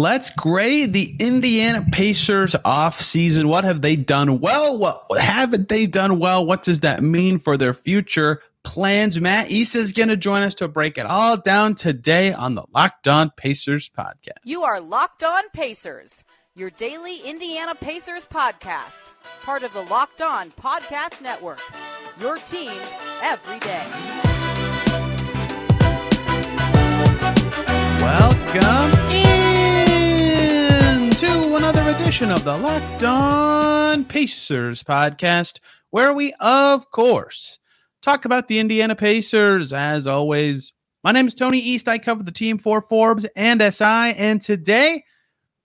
[0.00, 3.48] Let's grade the Indiana Pacers off season.
[3.48, 4.78] What have they done well?
[4.78, 6.46] What haven't they done well?
[6.46, 9.20] What does that mean for their future plans?
[9.20, 12.64] Mat Issa is going to join us to break it all down today on the
[12.74, 14.38] Locked On Pacers podcast.
[14.42, 16.24] You are Locked On Pacers,
[16.54, 19.04] your daily Indiana Pacers podcast,
[19.42, 21.60] part of the Locked On Podcast Network.
[22.18, 22.72] Your team
[23.20, 23.84] every day.
[28.00, 29.09] Welcome
[31.20, 37.58] to another edition of the Locked On Pacers podcast, where we, of course,
[38.00, 39.70] talk about the Indiana Pacers.
[39.74, 40.72] As always,
[41.04, 41.88] my name is Tony East.
[41.88, 45.04] I cover the team for Forbes and SI, and today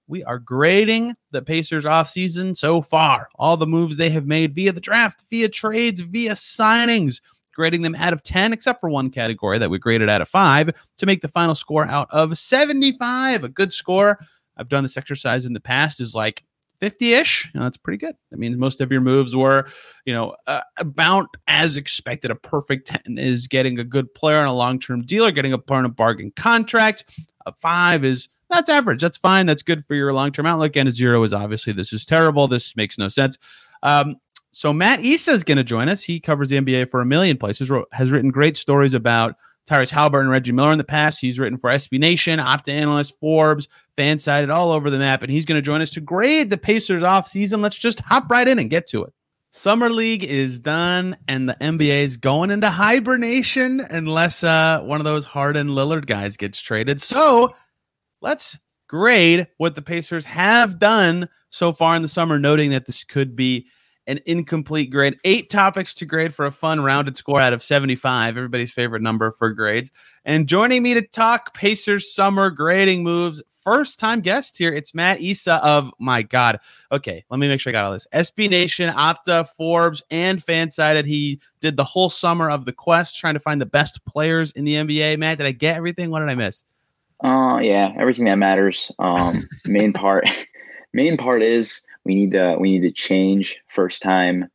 [0.10, 3.30] we are grading the Pacers offseason so far.
[3.36, 7.22] All the moves they have made via the draft, via trades, via signings,
[7.54, 10.72] grading them out of 10, except for one category that we graded out of 5
[10.98, 13.46] to make the final score out of 75.
[13.46, 14.20] A good score
[14.58, 16.44] I've done this exercise in the past is like
[16.82, 17.52] 50-ish.
[17.54, 18.16] You know, that's pretty good.
[18.32, 19.68] That means most of your moves were,
[20.06, 22.32] you know, uh, about as expected.
[22.32, 25.58] A perfect 10 is getting a good player on a long-term deal or getting a
[25.58, 27.06] player on a bargain contract.
[27.46, 29.02] A 5 is that's average.
[29.02, 29.46] That's fine.
[29.46, 30.76] That's good for your long-term outlook.
[30.78, 32.48] And a 0 is obviously this is terrible.
[32.48, 33.38] This makes no sense.
[33.84, 34.18] Um,
[34.52, 36.02] so Mat Issa is going to join us.
[36.02, 37.70] He covers the NBA for a million places.
[37.70, 39.36] Wrote, has written great stories about
[39.68, 41.20] Tyrese Haliburton and Reggie Miller in the past.
[41.20, 43.68] He's written for SB Nation, Opta Analyst, Forbes,
[43.98, 45.24] Fansided, all over the map.
[45.24, 47.62] And he's going to join us to grade the Pacers off season.
[47.62, 49.14] Let's just hop right in and get to it.
[49.52, 55.06] Summer League is done, and the NBA is going into hibernation unless uh, one of
[55.06, 57.00] those Harden Lillard guys gets traded.
[57.02, 57.56] So
[58.22, 63.06] let's grade what the Pacers have done so far in the summer, noting that this
[63.06, 63.68] could be
[64.08, 65.18] an incomplete grade.
[65.24, 69.32] Eight topics to grade for a fun rounded score out of 75, everybody's favorite number
[69.32, 69.92] for grades.
[70.26, 75.20] And joining me to talk Pacers summer grading moves, first time guest here, it's Mat
[75.22, 76.60] Issa of my God.
[76.92, 78.08] Okay, let me make sure I got all this.
[78.14, 81.06] SB Nation, Opta, Forbes, and Fansided.
[81.06, 84.66] He did the whole summer of the quest trying to find the best players in
[84.66, 85.18] the NBA.
[85.18, 86.12] Mat, did I get everything?
[86.12, 86.64] What did I miss?
[87.24, 88.92] Uh yeah, everything that matters.
[89.00, 90.26] Um main part
[90.94, 94.48] main part is we need to we need to change first time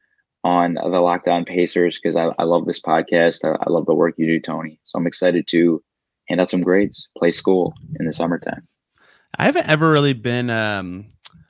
[0.45, 3.45] on the Locked On Pacers because I, I love this podcast.
[3.45, 4.81] I, I love the work you do, Tony.
[4.85, 5.83] So I'm excited to
[6.29, 8.67] hand out some grades, play school in the summertime.
[9.39, 11.09] I haven't ever really been um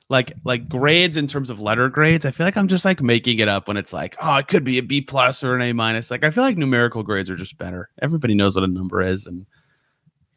[0.09, 2.25] like like grades in terms of letter grades.
[2.25, 4.63] I feel like I'm just like making it up when it's like, oh, it could
[4.63, 6.11] be a B plus or an A minus.
[6.11, 7.89] Like I feel like numerical grades are just better.
[8.01, 9.45] Everybody knows what a number is and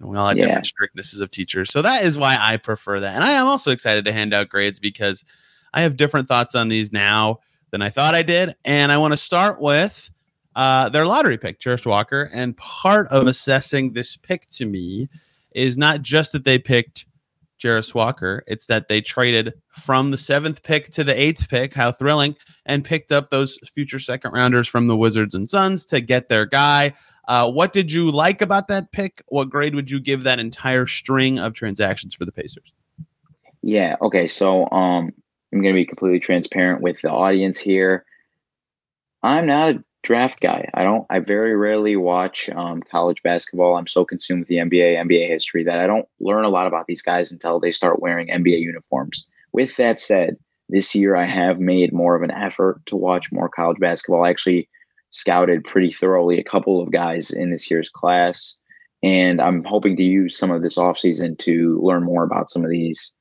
[0.00, 0.46] we all have yeah.
[0.46, 1.70] different strictnesses of teachers.
[1.72, 3.14] So that is why I prefer that.
[3.14, 5.24] And I am also excited to hand out grades because
[5.74, 7.40] I have different thoughts on these now
[7.70, 8.54] than I thought I did.
[8.64, 10.08] And I want to start with
[10.54, 12.30] uh, their lottery pick, Jarace Walker.
[12.32, 15.08] And part of assessing this pick to me
[15.50, 17.06] is not just that they picked
[17.60, 21.72] Jarace Walker, it's that they traded from the seventh pick to the eighth pick.
[21.72, 22.36] How thrilling!
[22.66, 26.46] And picked up those future second rounders from the Wizards and Suns to get their
[26.46, 26.92] guy.
[27.26, 29.22] Uh, what did you like about that pick?
[29.28, 32.74] What grade would you give that entire string of transactions for the Pacers?
[33.62, 33.96] Yeah.
[34.02, 34.28] Okay.
[34.28, 35.12] So, um,
[35.54, 38.04] I'm going to be completely transparent with the audience here.
[39.22, 40.68] I'm not a draft guy.
[40.74, 41.06] I don't.
[41.10, 43.76] I very rarely watch um, college basketball.
[43.76, 46.86] I'm so consumed with the NBA, NBA history that I don't learn a lot about
[46.86, 49.26] these guys until they start wearing NBA uniforms.
[49.52, 50.36] With that said,
[50.68, 54.24] this year I have made more of an effort to watch more college basketball.
[54.24, 54.68] I actually
[55.12, 58.56] scouted pretty thoroughly a couple of guys in this year's class,
[59.04, 62.70] and I'm hoping to use some of this offseason to learn more about some of
[62.70, 63.12] these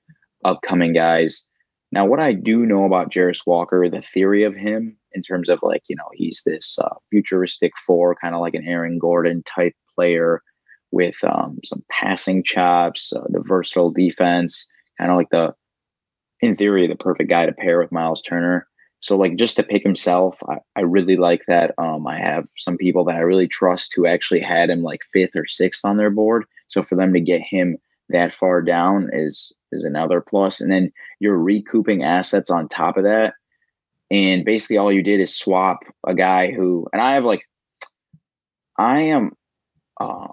[0.44, 1.46] upcoming guys.
[1.94, 5.60] Now, what I do know about Jarace Walker, the theory of him in terms of
[5.62, 9.76] like, you know, he's this uh, futuristic four, kind of like an Aaron Gordon type
[9.94, 10.42] player
[10.90, 14.66] with um, some passing chops, uh, the versatile defense,
[14.98, 15.54] kind of like the,
[16.40, 18.68] in theory, the perfect guy to pair with Miles Turner.
[19.02, 21.76] So, like, just to pick himself, I, I really like that.
[21.78, 25.36] Um, I have some people that I really trust who actually had him like fifth
[25.36, 26.46] or sixth on their board.
[26.70, 27.78] So, for them to get him
[28.14, 30.62] that far down is is another plus.
[30.62, 33.34] And then you're recouping assets on top of that.
[34.12, 37.44] And basically all you did is swap a guy who and I have like
[38.78, 39.34] I am
[40.00, 40.28] uh,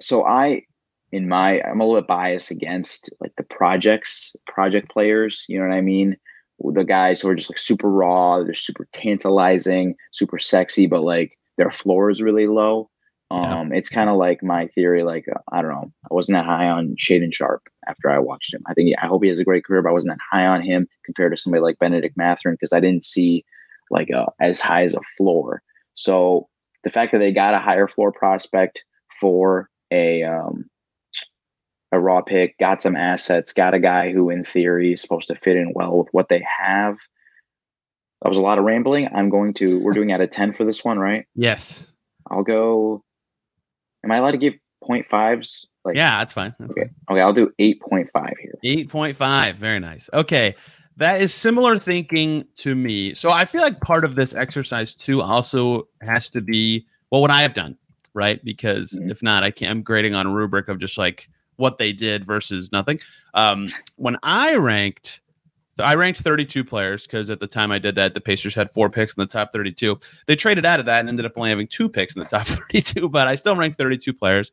[0.00, 0.62] so I
[1.10, 5.68] in my I'm a little bit biased against like the projects, project players, you know
[5.68, 6.16] what I mean?
[6.64, 11.36] The guys who are just like super raw, they're super tantalizing, super sexy, but like
[11.58, 12.88] their floor is really low.
[13.32, 13.78] Um, yeah.
[13.78, 15.04] It's kind of like my theory.
[15.04, 18.62] Like I don't know, I wasn't that high on Shaedon Sharpe after I watched him.
[18.66, 20.62] I think I hope he has a great career, but I wasn't that high on
[20.62, 23.44] him compared to somebody like Benedict Mathurin because I didn't see
[23.90, 25.62] like a, as high as a floor.
[25.94, 26.48] So
[26.84, 28.84] the fact that they got a higher floor prospect
[29.20, 30.64] for a um,
[31.92, 35.34] a raw pick, got some assets, got a guy who, in theory, is supposed to
[35.36, 36.96] fit in well with what they have.
[38.22, 39.08] That was a lot of rambling.
[39.14, 41.26] I'm going to, we're doing out of 10 for this one, right?
[41.34, 41.92] Yes.
[42.30, 43.04] I'll go.
[44.04, 44.54] Am I allowed to give
[44.88, 45.66] 0.5s?
[45.84, 46.54] Like, yeah, that's fine.
[46.58, 46.82] That's okay.
[47.08, 47.16] Fine.
[47.16, 47.20] Okay.
[47.20, 48.54] I'll do 8.5 here.
[48.64, 49.54] 8.5.
[49.54, 50.08] Very nice.
[50.12, 50.54] Okay.
[50.96, 53.14] That is similar thinking to me.
[53.14, 57.30] So I feel like part of this exercise too also has to be well, what
[57.30, 57.76] I have done,
[58.14, 58.42] right?
[58.44, 59.10] Because mm-hmm.
[59.10, 62.24] if not, I can't, I'm grading on a rubric of just like, what they did
[62.24, 62.98] versus nothing.
[63.34, 65.20] Um, when I ranked,
[65.78, 68.90] I ranked 32 players because at the time I did that, the Pacers had four
[68.90, 69.98] picks in the top 32.
[70.26, 72.46] They traded out of that and ended up only having two picks in the top
[72.46, 74.52] 32, but I still ranked 32 players.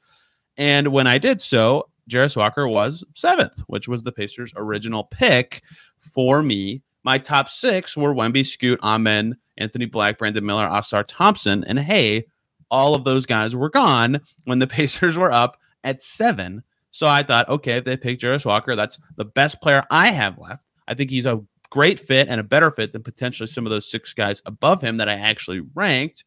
[0.57, 5.61] And when I did so, Jarace Walker was seventh, which was the Pacers' original pick
[5.99, 6.81] for me.
[7.03, 11.63] My top six were Wemby, Scoot, Amen, Anthony Black, Brandon Miller, Ausar Thompson.
[11.65, 12.25] And hey,
[12.71, 16.63] all of those guys were gone when the Pacers were up at seven.
[16.91, 20.39] So I thought, okay, if they pick Jarace Walker, that's the best player I have
[20.39, 20.63] left.
[20.89, 23.89] I think he's a great fit and a better fit than potentially some of those
[23.89, 26.25] six guys above him that I actually ranked.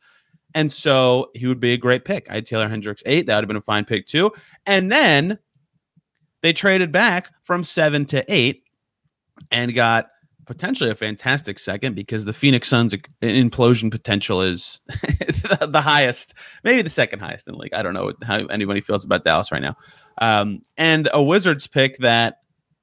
[0.54, 2.30] And so he would be a great pick.
[2.30, 3.26] I had Taylor Hendricks eight.
[3.26, 4.32] That would have been a fine pick too.
[4.66, 5.38] And then
[6.42, 8.64] they traded back from seven to eight
[9.50, 10.08] and got
[10.46, 16.90] potentially a fantastic second because the Phoenix Suns implosion potential is the highest, maybe the
[16.90, 17.74] second highest in the league.
[17.74, 19.76] I don't know how anybody feels about Dallas right now.
[20.20, 22.38] Um, and a Wizards pick that,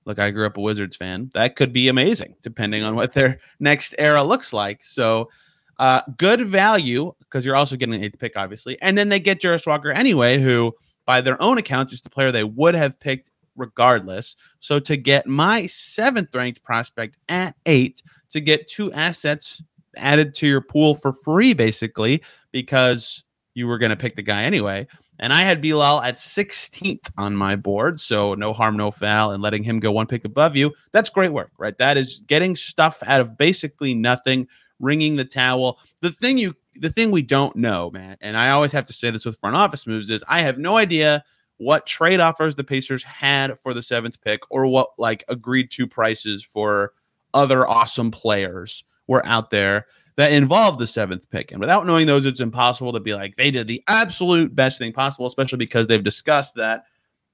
[0.09, 1.29] look, I grew up a Wizards fan.
[1.35, 4.83] That could be amazing depending on what their next era looks like.
[4.83, 5.29] So,
[5.77, 8.81] uh, good value because you're also getting an eighth pick, obviously.
[8.81, 10.75] And then they get Jarace Walker anyway, who,
[11.05, 14.35] by their own account, is the player they would have picked regardless.
[14.59, 19.61] So, to get my seventh ranked prospect at eight, to get two assets
[19.95, 23.23] added to your pool for free, basically, because
[23.53, 24.87] you were going to pick the guy anyway.
[25.19, 27.99] And I had Bilal at 16th on my board.
[27.99, 30.73] So no harm, no foul, and letting him go one pick above you.
[30.91, 31.77] That's great work, right?
[31.77, 34.47] That is getting stuff out of basically nothing,
[34.79, 35.79] ringing the towel.
[36.01, 39.11] The thing you the thing we don't know, man, and I always have to say
[39.11, 41.23] this with front office moves is I have no idea
[41.57, 45.85] what trade offers the Pacers had for the seventh pick or what like agreed to
[45.85, 46.93] prices for
[47.33, 49.87] other awesome players were out there
[50.19, 51.49] that involved the seventh pick.
[51.53, 54.91] And without knowing those, it's impossible to be like they did the absolute best thing
[54.91, 56.83] possible, especially because they've discussed that,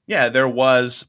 [0.06, 1.04] yeah, there was,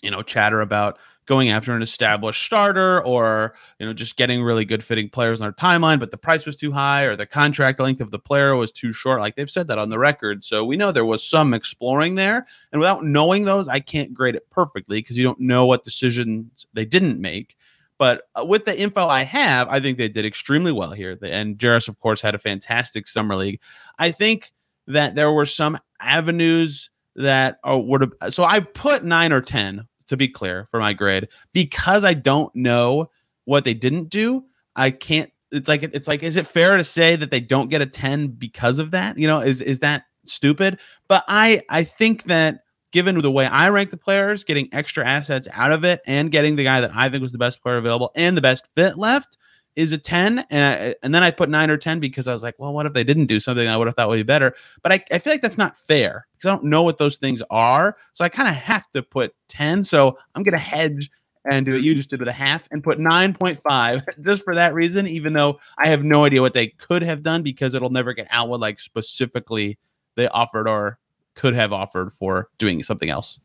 [0.00, 4.64] you know, chatter about going after an established starter or, you know, just getting really
[4.64, 7.80] good fitting players on our timeline, but the price was too high or the contract
[7.80, 9.20] length of the player was too short.
[9.20, 10.42] Like they've said that on the record.
[10.42, 12.46] So we know there was some exploring there.
[12.72, 16.66] And without knowing those, I can't grade it perfectly because you don't know what decisions
[16.72, 17.58] they didn't make.
[17.98, 21.16] But uh, with the info I have, I think they did extremely well here.
[21.22, 23.60] And Jarace, of course, had a fantastic summer league.
[23.98, 24.52] I think
[24.86, 28.34] that there were some avenues that uh, would have.
[28.34, 32.54] So I put nine or 10, to be clear, for my grade because I don't
[32.54, 33.10] know
[33.44, 34.44] what they didn't do.
[34.76, 35.30] I can't.
[35.52, 38.28] It's like it's like, is it fair to say that they don't get a 10
[38.28, 39.16] because of that?
[39.16, 40.78] You know, is is that stupid?
[41.08, 42.63] But I I think that
[42.94, 46.54] given the way I rank the players, getting extra assets out of it and getting
[46.54, 49.36] the guy that I think was the best player available and the best fit left
[49.74, 50.46] is a 10.
[50.48, 52.86] And I, and then I put nine or 10 because I was like, well, what
[52.86, 54.54] if they didn't do something I would have thought would be better?
[54.80, 57.42] But I, I feel like that's not fair because I don't know what those things
[57.50, 57.96] are.
[58.12, 59.82] So I kind of have to put 10.
[59.82, 61.10] So I'm going to hedge
[61.50, 64.72] and do what you just did with a half and put 9.5 just for that
[64.72, 68.14] reason, even though I have no idea what they could have done because it'll never
[68.14, 69.78] get out what like specifically
[70.14, 71.00] they offered or
[71.34, 73.40] could have offered for doing something else.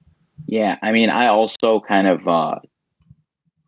[0.48, 2.60] Yeah, I mean, I also kind of uh,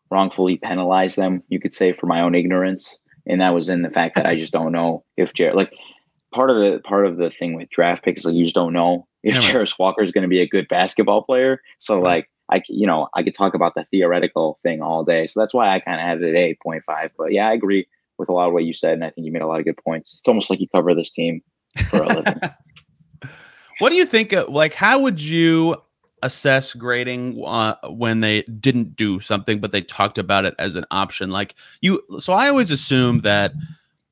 [0.10, 2.98] wrongfully penalized them, you could say, for my own ignorance,
[3.28, 5.74] and that was in the fact that I just don't know if Jared, like,
[6.34, 9.08] part of the part of the thing with draft picks, like, you just don't know
[9.24, 11.62] if yeah, Walker is going to be a good basketball player.
[11.78, 12.04] So, right.
[12.04, 15.28] like, I, you know, I could talk about the theoretical thing all day.
[15.28, 17.12] So that's why I kind of had it at eight point five.
[17.18, 17.88] But yeah, I agree
[18.18, 19.66] with a lot of what you said, and I think you made a lot of
[19.66, 20.13] good points.
[20.13, 21.42] It's almost like you cover this team
[21.90, 22.34] for a living.
[23.82, 24.32] What do you think?
[24.32, 25.76] Of, like, how would you
[26.24, 30.86] assess grading uh, when they didn't do something, but they talked about it as an
[30.92, 31.32] option?
[31.32, 33.54] Like you, so I always assume that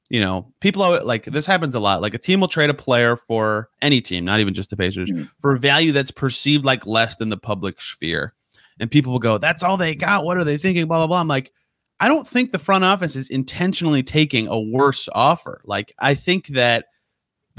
[0.09, 2.01] you know people are, like this happens a lot.
[2.01, 5.11] Like a team will trade a player for any team, not even just the Pacers,
[5.11, 5.25] mm-hmm.
[5.37, 8.33] for a value that's perceived like less than the public sphere,
[8.79, 10.25] and people will go, "That's all they got.
[10.25, 11.21] What are they thinking?" Blah blah blah.
[11.21, 11.51] I'm like.
[12.01, 15.59] I don't think the front office is intentionally taking a worse offer.
[15.65, 16.85] Like I think that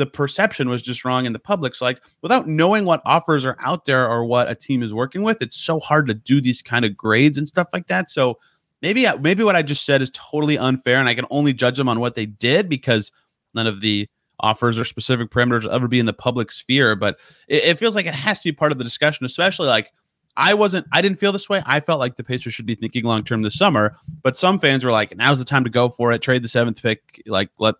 [0.00, 1.74] the perception was just wrong in the public.
[1.74, 5.22] So, like, without knowing what offers are out there or what a team is working
[5.22, 8.10] with, it's so hard to do these kind of grades and stuff like that.
[8.10, 8.38] So,
[8.80, 11.76] maybe uh, maybe what I just said is totally unfair, and I can only judge
[11.76, 13.12] them on what they did because
[13.52, 14.08] none of the
[14.40, 16.96] offers or specific parameters will ever be in the public sphere.
[16.96, 19.92] But it, it feels like it has to be part of the discussion, especially like
[20.38, 21.62] I wasn't, I didn't feel this way.
[21.66, 24.82] I felt like the Pacers should be thinking long term this summer, but some fans
[24.82, 27.74] were like, now's the time to go for it, trade the seventh pick, like let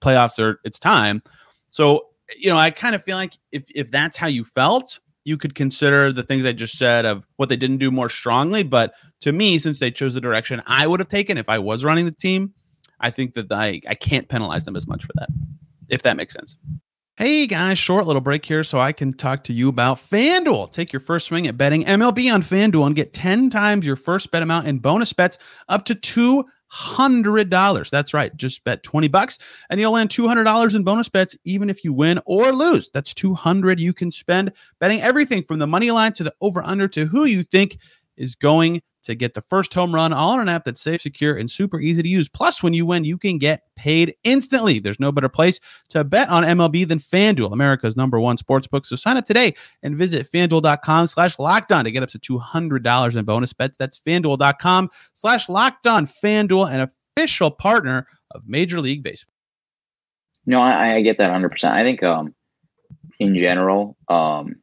[0.00, 1.22] playoffs are, it's time.
[1.76, 2.06] So,
[2.38, 5.54] you know, I kind of feel like if, if that's how you felt, you could
[5.54, 8.62] consider the things I just said of what they didn't do more strongly.
[8.62, 11.84] But to me, since they chose the direction I would have taken if I was
[11.84, 12.54] running the team,
[13.00, 15.28] I think that I, I can't penalize them as much for that,
[15.90, 16.56] if that makes sense.
[17.18, 20.70] Hey guys, short little break here so I can talk to you about FanDuel.
[20.70, 24.30] Take your first swing at betting MLB on FanDuel and get 10 times your first
[24.30, 25.36] bet amount in bonus bets
[25.68, 25.94] up to
[26.72, 27.90] $200.
[27.90, 28.36] That's right.
[28.36, 29.38] Just bet 20 bucks
[29.70, 32.90] and you'll land $200 in bonus bets even if you win or lose.
[32.90, 36.88] That's 200 you can spend betting everything from the money line to the over under
[36.88, 37.78] to who you think
[38.16, 41.50] is going to get the first home run on an app that's safe, secure, and
[41.50, 42.28] super easy to use.
[42.28, 44.78] Plus, when you win, you can get paid instantly.
[44.78, 45.58] There's no better place
[45.90, 48.84] to bet on MLB than FanDuel, America's number one sports book.
[48.84, 53.24] So sign up today and visit fanduel.com slash lockdown to get up to $200 in
[53.24, 53.78] bonus bets.
[53.78, 56.12] That's fanduel.com slash lockdown.
[56.22, 59.32] FanDuel, an official partner of Major League Baseball.
[60.46, 61.64] No, I, I get that 100%.
[61.70, 62.34] I think um,
[63.18, 64.56] in general, um,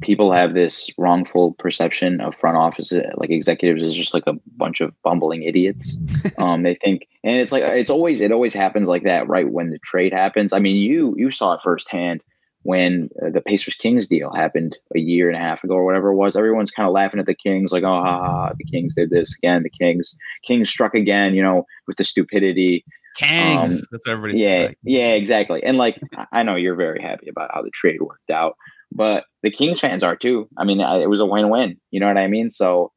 [0.00, 4.80] people have this wrongful perception of front office like executives is just like a bunch
[4.80, 5.96] of bumbling idiots
[6.38, 9.70] um they think and it's like it's always it always happens like that right when
[9.70, 12.22] the trade happens i mean you you saw it firsthand
[12.62, 16.10] when uh, the pacers kings deal happened a year and a half ago or whatever
[16.10, 18.94] it was everyone's kind of laughing at the kings like oh ha, ha, the kings
[18.94, 22.84] did this again the kings kings struck again you know with the stupidity
[23.18, 23.72] Kings.
[23.72, 24.78] Um, That's what everybody yeah, right?
[24.84, 25.62] yeah, exactly.
[25.64, 26.00] And like,
[26.30, 28.56] I know you're very happy about how the trade worked out,
[28.92, 30.48] but the Kings fans are too.
[30.56, 31.76] I mean, it was a win-win.
[31.90, 32.50] You know what I mean?
[32.50, 32.92] So,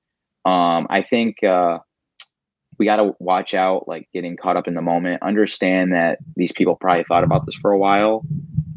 [0.46, 1.80] um, I think uh,
[2.80, 5.22] we got to watch out, like getting caught up in the moment.
[5.22, 8.24] Understand that these people probably thought about this for a while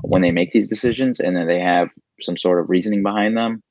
[0.02, 1.88] when they make these decisions, and then they have
[2.21, 3.62] some sort of reasoning behind them.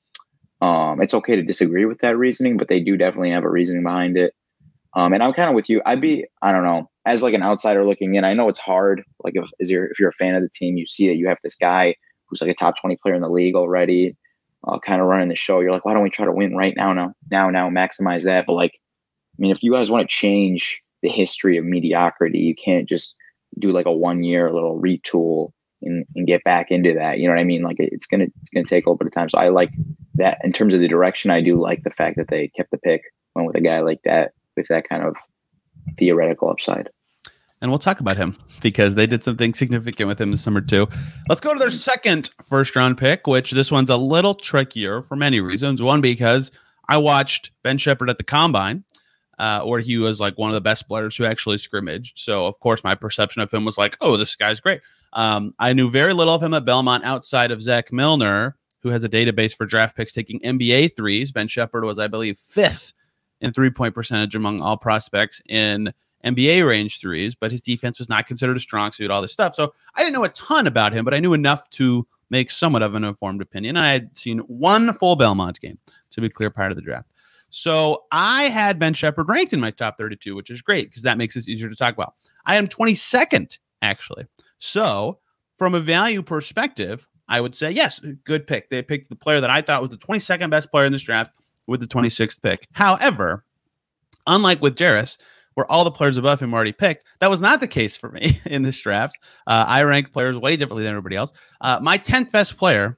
[0.62, 3.84] Um, it's okay to disagree with that reasoning, but they do definitely have a reasoning
[3.84, 4.34] behind it.
[4.96, 5.82] Um, and I'm kind of with you.
[5.86, 8.24] I'd be, I don't know, as like an outsider looking in.
[8.24, 9.04] I know it's hard.
[9.24, 11.28] Like if, as you're, if you're a fan of the team, you see that you
[11.28, 11.96] have this guy
[12.34, 14.16] who's like a top 20 player in the league already,
[14.68, 15.60] uh, kind of running the show.
[15.60, 18.46] You're like, why don't we try to win right now, now, now, now, maximize that?
[18.48, 22.56] But like, I mean, if you guys want to change the history of mediocrity, you
[22.56, 23.16] can't just
[23.60, 25.52] do like a one year little retool
[25.84, 27.20] and, and get back into that.
[27.20, 27.62] You know what I mean?
[27.62, 29.30] Like it's gonna it's gonna take a little bit of time.
[29.30, 29.72] So I like
[30.16, 31.30] that in terms of the direction.
[31.30, 33.04] I do like the fact that they kept the pick,
[33.36, 35.18] went with a guy like that with that kind of
[35.98, 36.90] theoretical upside
[37.64, 40.86] and we'll talk about him because they did something significant with him this summer too.
[41.30, 45.16] Let's go to their second first round pick, which this one's a little trickier for
[45.16, 45.82] many reasons.
[45.82, 46.52] One because
[46.90, 48.84] I watched Ben Sheppard at the combine,
[49.40, 52.20] uh, where he was like one of the best players who actually scrimmaged.
[52.20, 54.82] So of course my perception of him was like, oh, this guy's great.
[55.14, 59.06] Um, I knew very little of him at Belmont outside of Zach Milner, who has
[59.06, 61.32] a database for draft picks taking NBA threes.
[61.32, 62.92] Ben Sheppard was, I believe, fifth
[63.40, 65.94] in three point percentage among all prospects in
[66.26, 69.54] NBA range threes, but his defense was not considered a strong suit, all this stuff.
[69.56, 72.82] So I didn't know a ton about him, but I knew enough to make somewhat
[72.82, 73.76] of an informed opinion.
[73.76, 75.78] And I had seen one full Belmont game,
[76.12, 77.14] to be clear, part of the draft.
[77.50, 81.20] So I had Ben Sheppard ranked in my top 32, which is great because that
[81.20, 82.16] makes this easier to talk about.
[82.46, 84.26] I am 22nd, actually.
[84.58, 85.20] So
[85.56, 88.70] from a value perspective, I would say, yes, good pick.
[88.70, 91.36] They picked the player that I thought was the 22nd best player in this draft
[91.68, 92.68] with the 26th pick.
[92.72, 93.46] However,
[94.26, 95.18] unlike with Jarace,
[95.56, 97.06] where all the players above him already picked.
[97.20, 99.20] That was not the case for me in this draft.
[99.48, 101.32] Uh, I rank players way differently than everybody else.
[101.62, 102.98] Uh, my 10th best player,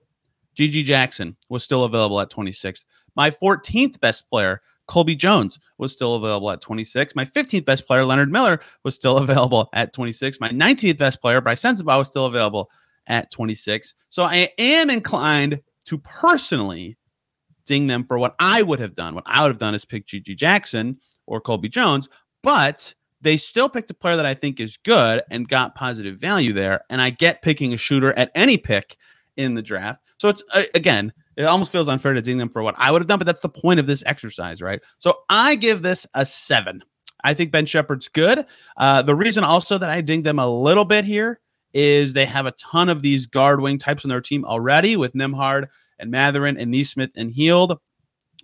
[0.57, 2.85] GG Jackson, was still available at 26th.
[3.15, 7.15] My 14th best player, Colby Jones, was still available at 26.
[7.15, 10.39] My 15th best player, Leonard Miller, was still available at 26.
[10.39, 12.69] My 19th best player, Bryce Sensabaugh, was still available
[13.07, 13.93] at 26.
[14.09, 16.97] So I am inclined to personally
[17.65, 19.15] ding them for what I would have done.
[19.15, 20.97] What I would have done is pick GG Jackson
[21.27, 22.07] or Colby Jones,
[22.45, 26.53] but they still picked a player that I think is good and got positive value
[26.53, 26.81] there.
[26.91, 28.97] And I get picking a shooter at any pick
[29.35, 30.03] in the draft.
[30.19, 33.01] So it's uh, again, it almost feels unfair to ding them for what I would
[33.01, 34.79] have done, but that's the point of this exercise, right?
[34.99, 36.83] So I give this a seven.
[37.23, 38.45] I think Ben Sheppard's good.
[38.77, 41.39] Uh, the reason also that I ding them a little bit here
[41.73, 45.13] is they have a ton of these guard wing types on their team already with
[45.13, 47.79] Nembhard and Mathurin and Nesmith and Hield.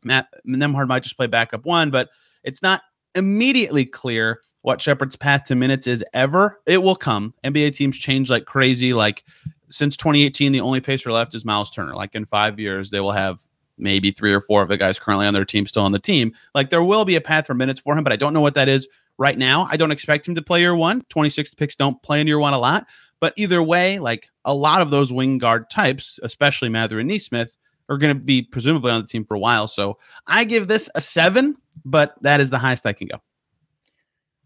[0.04, 2.10] Matt Nembhard might just play backup one, but
[2.44, 2.82] it's not
[3.16, 6.62] immediately clear what Sheppard's path to minutes is ever.
[6.68, 7.34] It will come.
[7.44, 8.94] NBA teams change like crazy.
[8.94, 9.24] Like
[9.70, 11.96] since 2018, the only pacer left is Miles Turner.
[11.96, 13.42] Like in five years, they will have
[13.78, 16.34] maybe three or four of the guys currently on their team still on the team.
[16.54, 18.54] Like there will be a path for minutes for him, but I don't know what
[18.54, 18.88] that is
[19.18, 19.68] right now.
[19.70, 21.02] I don't expect him to play year one.
[21.10, 22.88] 26 picks don't play in year one a lot.
[23.20, 27.58] But either way, like a lot of those wing guard types, especially Mathurin and Nesmith,
[27.92, 29.68] are going to be presumably on the team for a while.
[29.68, 33.18] So I give this a seven, but that is the highest I can go.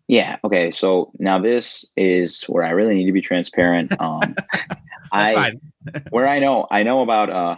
[0.08, 0.38] Yeah.
[0.44, 0.72] Okay.
[0.72, 3.94] So now this is where I really need to be transparent.
[4.02, 4.36] Um,
[5.12, 5.52] I
[6.10, 7.56] where I know I know about uh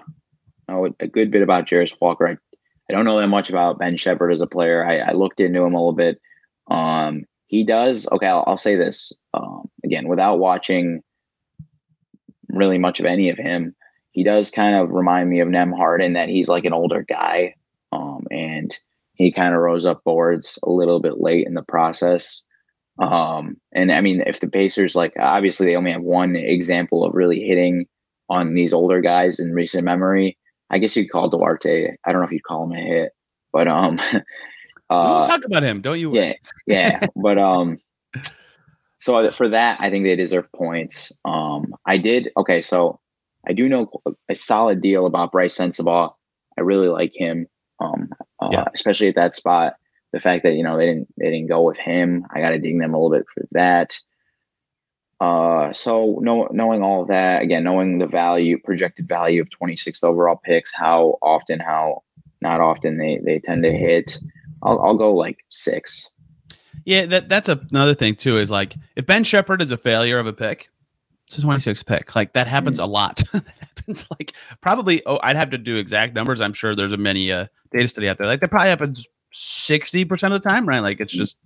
[0.68, 2.28] know a good bit about Jarace Walker.
[2.28, 2.32] I,
[2.90, 4.86] I don't know that much about Ben Sheppard as a player.
[4.86, 6.22] I, I looked into him a little bit.
[6.70, 8.28] Um, he does okay.
[8.28, 11.02] I'll, I'll say this um, again without watching
[12.50, 13.76] really much of any of him.
[14.18, 17.54] He does kind of remind me of Nembhard in that he's like an older guy,
[17.92, 18.76] um, and
[19.14, 22.42] he kind of rose up boards a little bit late in the process.
[22.98, 27.14] Um, and I mean, if the Pacers like obviously they only have one example of
[27.14, 27.86] really hitting
[28.28, 30.36] on these older guys in recent memory.
[30.72, 31.96] I guess you'd call Duarte.
[32.04, 33.12] I don't know if you'd call him a hit,
[33.54, 34.00] but um,
[34.90, 36.16] uh, we'll talk about him, don't you?
[36.16, 36.34] Yeah,
[36.66, 37.06] yeah.
[37.16, 37.78] but um,
[38.98, 41.12] so for that, I think they deserve points.
[41.24, 42.64] Um, I did okay.
[42.64, 43.00] So
[43.48, 43.90] I do know
[44.30, 46.14] a solid deal about Bryce Sensabaugh.
[46.58, 47.48] I really like him,
[47.80, 48.10] um,
[48.42, 48.66] uh, yeah.
[48.74, 49.76] especially at that spot.
[50.14, 52.60] The fact that you know they didn't they didn't go with him, I got to
[52.60, 54.00] ding them a little bit for that.
[55.20, 60.04] Uh, so know, knowing all of that again, knowing the value, projected value of 26th
[60.04, 62.04] overall picks, how often, how
[62.42, 64.20] not often they they tend to hit,
[64.64, 66.10] I'll, I'll go like six.
[66.86, 68.38] Yeah, that that's another thing too.
[68.38, 70.70] Is like if Ben Sheppard is a failure of a pick,
[71.28, 72.16] it's a 26 pick.
[72.16, 72.86] Like that happens mm-hmm.
[72.86, 73.22] a lot.
[73.34, 75.06] that happens like probably.
[75.06, 76.42] Oh, I'd have to do exact numbers.
[76.42, 78.28] I'm sure there's a many uh, data study out there.
[78.28, 80.80] Like that probably happens 60 percent of the time, right?
[80.80, 81.24] Like it's mm-hmm.
[81.24, 81.38] just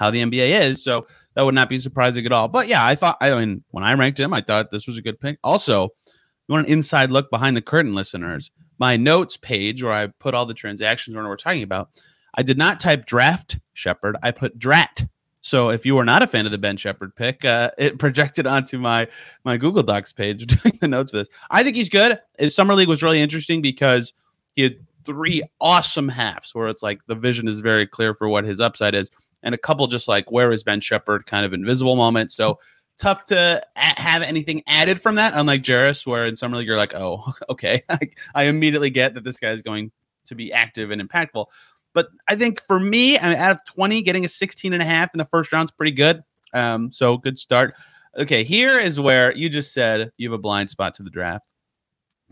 [0.00, 0.82] how the NBA is.
[0.82, 2.48] So that would not be surprising at all.
[2.48, 5.02] But yeah, I thought, I mean, when I ranked him, I thought this was a
[5.02, 5.38] good pick.
[5.44, 8.50] Also, you want an inside look behind the curtain, listeners?
[8.78, 11.90] My notes page where I put all the transactions we're talking about,
[12.34, 14.16] I did not type draft Sheppard.
[14.22, 15.06] I put drat.
[15.50, 18.46] So if you are not a fan of the Ben Sheppard pick, uh, it projected
[18.46, 19.08] onto my
[19.42, 21.28] my Google Docs page doing the notes for this.
[21.50, 22.20] I think he's good.
[22.38, 24.12] His summer league was really interesting because
[24.54, 28.44] he had three awesome halves where it's like the vision is very clear for what
[28.44, 29.10] his upside is
[29.42, 32.36] and a couple just like where is Ben Sheppard kind of invisible moments.
[32.36, 32.60] So
[32.96, 36.76] tough to a- have anything added from that, unlike Jarace, where in summer league you're
[36.76, 37.82] like, oh, okay,
[38.36, 39.90] I immediately get that this guy is going
[40.26, 41.46] to be active and impactful.
[41.92, 44.84] But I think for me, I mean, out of 20, getting a 16 and a
[44.84, 46.22] half in the first round is pretty good.
[46.52, 47.74] Um, so good start.
[48.16, 51.52] Okay, here is where you just said you have a blind spot to the draft.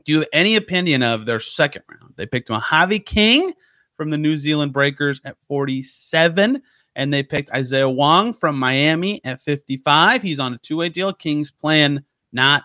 [0.05, 2.15] Do you have any opinion of their second round?
[2.17, 3.53] They picked Mojave King
[3.97, 6.63] from the New Zealand Breakers at 47
[6.97, 10.21] and they picked Isaiah Wong from Miami at 55.
[10.21, 11.13] He's on a two way deal.
[11.13, 12.65] Kings plan not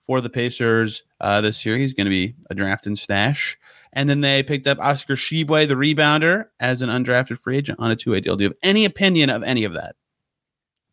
[0.00, 1.76] for the Pacers uh, this year.
[1.76, 3.56] He's going to be a draft and stash.
[3.92, 7.90] And then they picked up Oscar Tshiebwe, the rebounder, as an undrafted free agent on
[7.90, 8.36] a two way deal.
[8.36, 9.96] Do you have any opinion of any of that?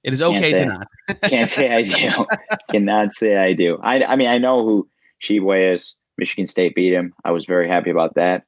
[0.04, 0.88] It is okay to not.
[1.24, 2.26] can't say I do.
[2.72, 3.78] Cannot say I do.
[3.82, 4.88] I, I mean, I know who
[5.22, 5.96] Tshiebwe is.
[6.18, 7.14] Michigan State beat him.
[7.24, 8.46] I was very happy about that.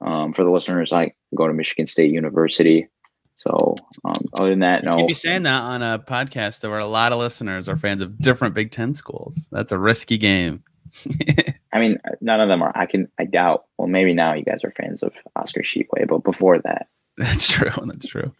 [0.00, 2.88] Um, for the listeners, I go to Michigan State University.
[3.36, 4.96] So um, other than that, no.
[4.96, 8.02] You'd be saying that on a podcast there were a lot of listeners are fans
[8.02, 9.48] of different Big Ten schools.
[9.52, 10.64] That's a risky game.
[11.72, 12.72] I mean, none of them are.
[12.74, 13.08] I can.
[13.18, 13.66] I doubt.
[13.78, 17.70] Well, maybe now you guys are fans of Oscar Tshiebwe, but before that, that's true.
[17.86, 18.32] That's true.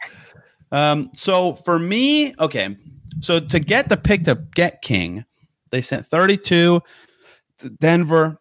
[0.73, 2.77] Um, so for me, okay.
[3.21, 5.25] So to get the pick to get King,
[5.71, 6.81] they sent 32
[7.59, 8.39] to Denver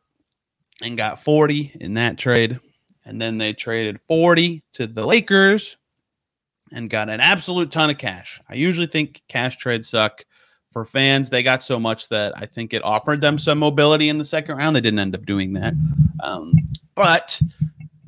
[0.82, 2.60] and got 40 in that trade.
[3.06, 5.78] And then they traded 40 to the Lakers
[6.72, 8.42] and got an absolute ton of cash.
[8.50, 10.26] I usually think cash trades suck
[10.76, 11.30] for fans.
[11.30, 14.58] They got so much that I think it offered them some mobility in the second
[14.58, 14.76] round.
[14.76, 15.74] They didn't end up doing that,
[16.22, 16.54] um,
[16.96, 17.42] but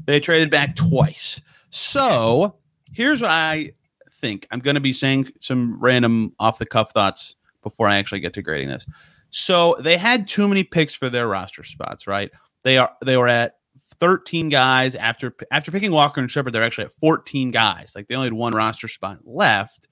[0.06, 1.40] they traded back twice.
[1.70, 2.58] So
[2.92, 3.72] here's what I
[4.20, 4.48] think.
[4.52, 8.34] I'm going to be saying some random off the cuff thoughts before I actually get
[8.34, 8.86] to grading this.
[9.30, 12.30] So they had too many picks for their roster spots, right?
[12.64, 13.56] They are they were at
[14.02, 16.52] 13 guys after after picking Walker and Sheppard.
[16.52, 17.94] They're actually at 14 guys.
[17.96, 19.88] Like they only had one roster spot left,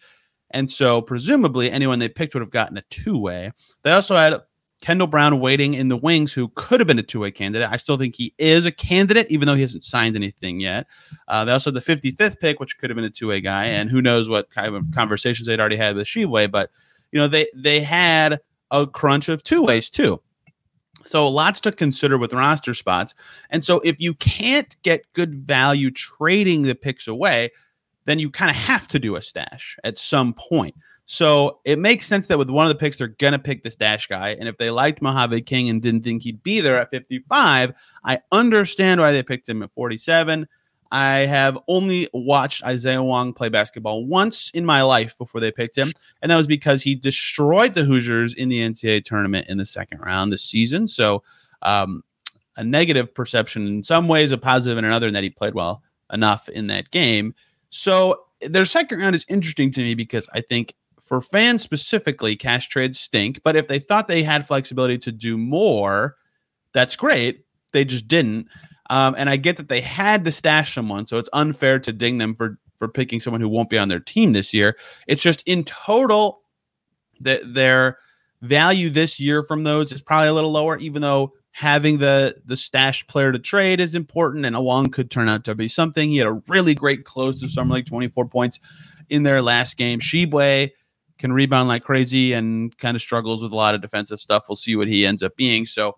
[0.56, 3.52] and so presumably anyone they picked would have gotten a two way.
[3.84, 4.40] They also had
[4.82, 7.70] Kendall Brown waiting in the wings, who could have been a two way candidate.
[7.70, 10.88] I still think he is a candidate, even though he hasn't signed anything yet.
[11.28, 13.66] Uh, they also had the 55th pick, which could have been a two way guy,
[13.66, 16.50] and who knows what kind of conversations they'd already had with Tshiebwe.
[16.50, 16.72] But
[17.12, 18.40] you know they they had
[18.72, 20.22] a crunch of two ways too.
[21.04, 23.14] So lots to consider with roster spots.
[23.50, 27.52] And so if you can't get good value trading the picks away,
[28.06, 30.76] then you kind of have to do a stash at some point.
[31.06, 33.70] So it makes sense that with one of the picks, they're going to pick the
[33.70, 34.36] stash guy.
[34.40, 38.20] And if they liked Mojave King and didn't think he'd be there at 55, I
[38.32, 40.48] understand why they picked him at 47.
[40.92, 45.76] I have only watched Isaiah Wong play basketball once in my life before they picked
[45.76, 45.92] him,
[46.22, 50.00] and that was because he destroyed the Hoosiers in the NCAA tournament in the second
[50.00, 50.88] round this season.
[50.88, 51.24] So,
[51.64, 52.04] um,
[52.58, 56.48] a negative perception in some ways, a positive in another, that he played well enough
[56.50, 57.34] in that game.
[57.76, 62.70] So their second round is interesting to me because I think for fans specifically, cash
[62.70, 63.42] trades stink.
[63.44, 66.16] But if they thought they had flexibility to do more,
[66.74, 67.46] that's great.
[67.74, 68.48] They just didn't.
[68.90, 72.18] Um, and I get that they had to stash someone, so it's unfair to ding
[72.18, 74.78] them for for picking someone who won't be on their team this year.
[75.08, 76.42] It's just in total
[77.22, 77.98] that their
[78.42, 82.58] value this year from those is probably a little lower, even though having the the
[82.58, 86.10] stash player to trade is important and Awang could turn out to be something.
[86.10, 88.60] He had a really great close to summer league, 24 points
[89.10, 90.02] in their last game.
[90.02, 90.72] Tshiebwe
[91.18, 94.48] can rebound like crazy and kind of struggles with a lot of defensive stuff.
[94.50, 95.66] We'll see what he ends up being.
[95.66, 95.96] So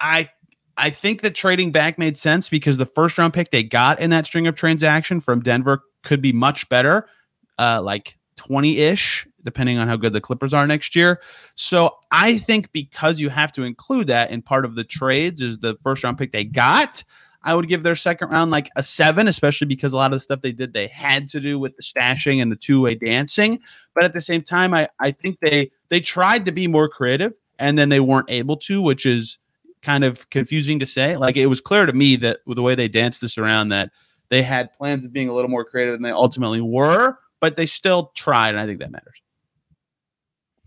[0.00, 0.30] I
[0.76, 4.10] I think that trading back made sense because the first round pick they got in
[4.10, 7.06] that string of transaction from Denver could be much better,
[7.56, 11.22] uh, like 20 ish, depending on how good the Clippers are next year.
[11.54, 15.58] So I think because you have to include that in part of the trades is
[15.58, 17.02] the first round pick they got.
[17.42, 20.20] I would give their second round like a seven, especially because a lot of the
[20.20, 23.60] stuff they did they had to do with the stashing and the two way dancing.
[23.94, 27.32] But at the same time, I, I think they they tried to be more creative
[27.58, 29.38] and then they weren't able to, which is
[29.80, 31.16] kind of confusing to say.
[31.16, 33.92] Like it was clear to me that with the way they danced this around that
[34.28, 37.66] they had plans of being a little more creative than they ultimately were, but they
[37.66, 39.22] still tried, and I think that matters.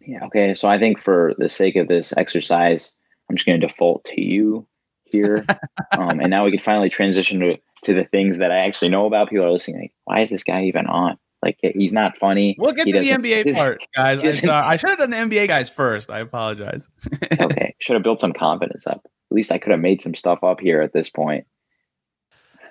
[0.06, 0.26] Yeah.
[0.26, 0.56] Okay.
[0.56, 2.94] So I think for the sake of this exercise,
[3.30, 4.68] I'm just going to default to you
[5.04, 5.46] here,
[5.98, 9.06] um, and now we can finally transition to to the things that I actually know
[9.06, 9.30] about.
[9.30, 9.82] People are listening.
[9.82, 11.18] Like, why is this guy even on?
[11.42, 12.56] Like, he's not funny.
[12.60, 14.20] We'll get He to the NBA part, guys.
[14.20, 16.12] I, saw, I should have done the NBA guys first.
[16.12, 16.88] I apologize.
[17.40, 19.02] okay, should have built some confidence up.
[19.04, 21.48] At least I could have made some stuff up here at this point.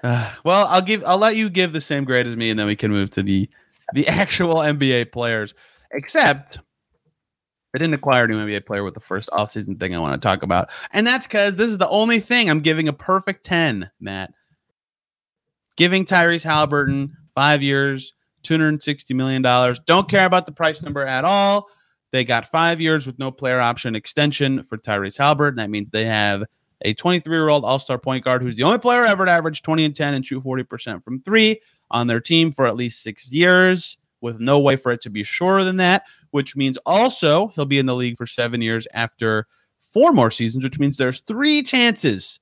[0.05, 2.67] Uh, well, I'll give I'll let you give the same grade as me, and then
[2.67, 3.49] we can move to the
[3.93, 5.55] the actual NBA players.
[5.93, 6.61] Except
[7.75, 10.27] I didn't acquire a new NBA player with the first offseason thing I want to
[10.27, 10.71] talk about.
[10.93, 14.33] And that's because this is the only thing I'm giving a perfect 10, Mat.
[15.77, 19.43] Giving Tyrese Haliburton five years, $260 million.
[19.87, 21.69] Don't care about the price number at all.
[22.13, 25.57] They got five years with no player option extension for Tyrese Haliburton.
[25.57, 26.45] That means they have
[26.83, 29.63] a 23 year old all star point guard who's the only player ever to average
[29.63, 33.33] 20 and 10 and shoot 40% from three on their team for at least six
[33.33, 37.67] years, with no way for it to be shorter than that, which means also he'll
[37.67, 39.47] be in the league for seven years after
[39.81, 42.41] four more seasons, which means there's three chances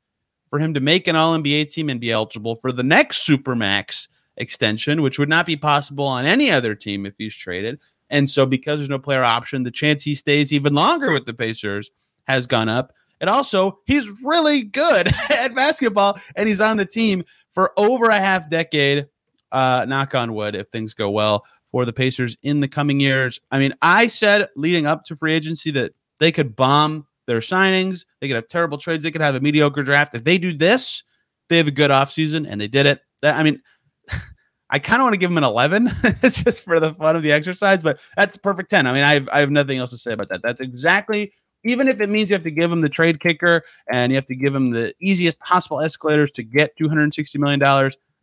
[0.51, 4.09] for him to make an all NBA team and be eligible for the next Supermax
[4.37, 7.79] extension, which would not be possible on any other team if he's traded.
[8.11, 11.35] And so, because there's no player option, the chance he stays even longer with the
[11.35, 11.91] Pacers
[12.27, 12.95] has gone up.
[13.21, 18.19] And also, he's really good at basketball, and he's on the team for over a
[18.19, 19.07] half decade.
[19.51, 23.41] Uh, knock on wood, if things go well for the Pacers in the coming years.
[23.51, 28.05] I mean, I said leading up to free agency that they could bomb their signings,
[28.21, 30.15] they could have terrible trades, they could have a mediocre draft.
[30.15, 31.05] If they do this,
[31.49, 33.01] they have a good offseason, and they did it.
[33.23, 33.61] That I mean,
[34.71, 35.91] I kind of want to give them an 11
[36.23, 38.87] just for the fun of the exercise, but that's a perfect 10.
[38.87, 40.43] I mean, I have, I have nothing else to say about that.
[40.43, 41.33] That's exactly,
[41.65, 44.27] even if it means you have to give them the trade kicker and you have
[44.27, 47.61] to give them the easiest possible escalators to get $260 million,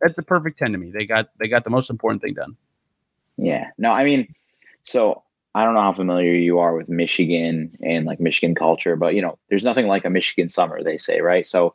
[0.00, 0.92] that's a perfect 10 to me.
[0.96, 2.56] They got, they got the most important thing done.
[3.36, 3.68] Yeah.
[3.78, 4.32] No, I mean,
[4.82, 5.22] so
[5.54, 9.22] I don't know how familiar you are with Michigan and like Michigan culture, but you
[9.22, 11.46] know, there's nothing like a Michigan summer, they say, right?
[11.46, 11.74] So,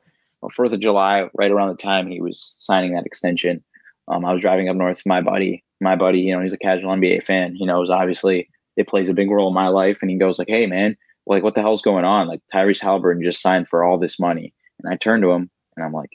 [0.52, 3.64] Fourth of July, right around the time he was signing that extension,
[4.08, 5.64] um, I was driving up north with my buddy.
[5.80, 7.56] My buddy, you know, he's a casual NBA fan.
[7.56, 10.48] He knows obviously it plays a big role in my life, and he goes like,
[10.48, 10.96] "Hey, man,
[11.26, 12.28] like, what the hell's going on?
[12.28, 15.86] Like, Tyrese Haliburton just signed for all this money." And I turned to him and
[15.86, 16.12] I'm like,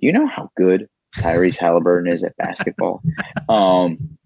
[0.00, 3.02] "Do you know how good Tyrese Haliburton is at basketball?"
[3.48, 4.17] Um,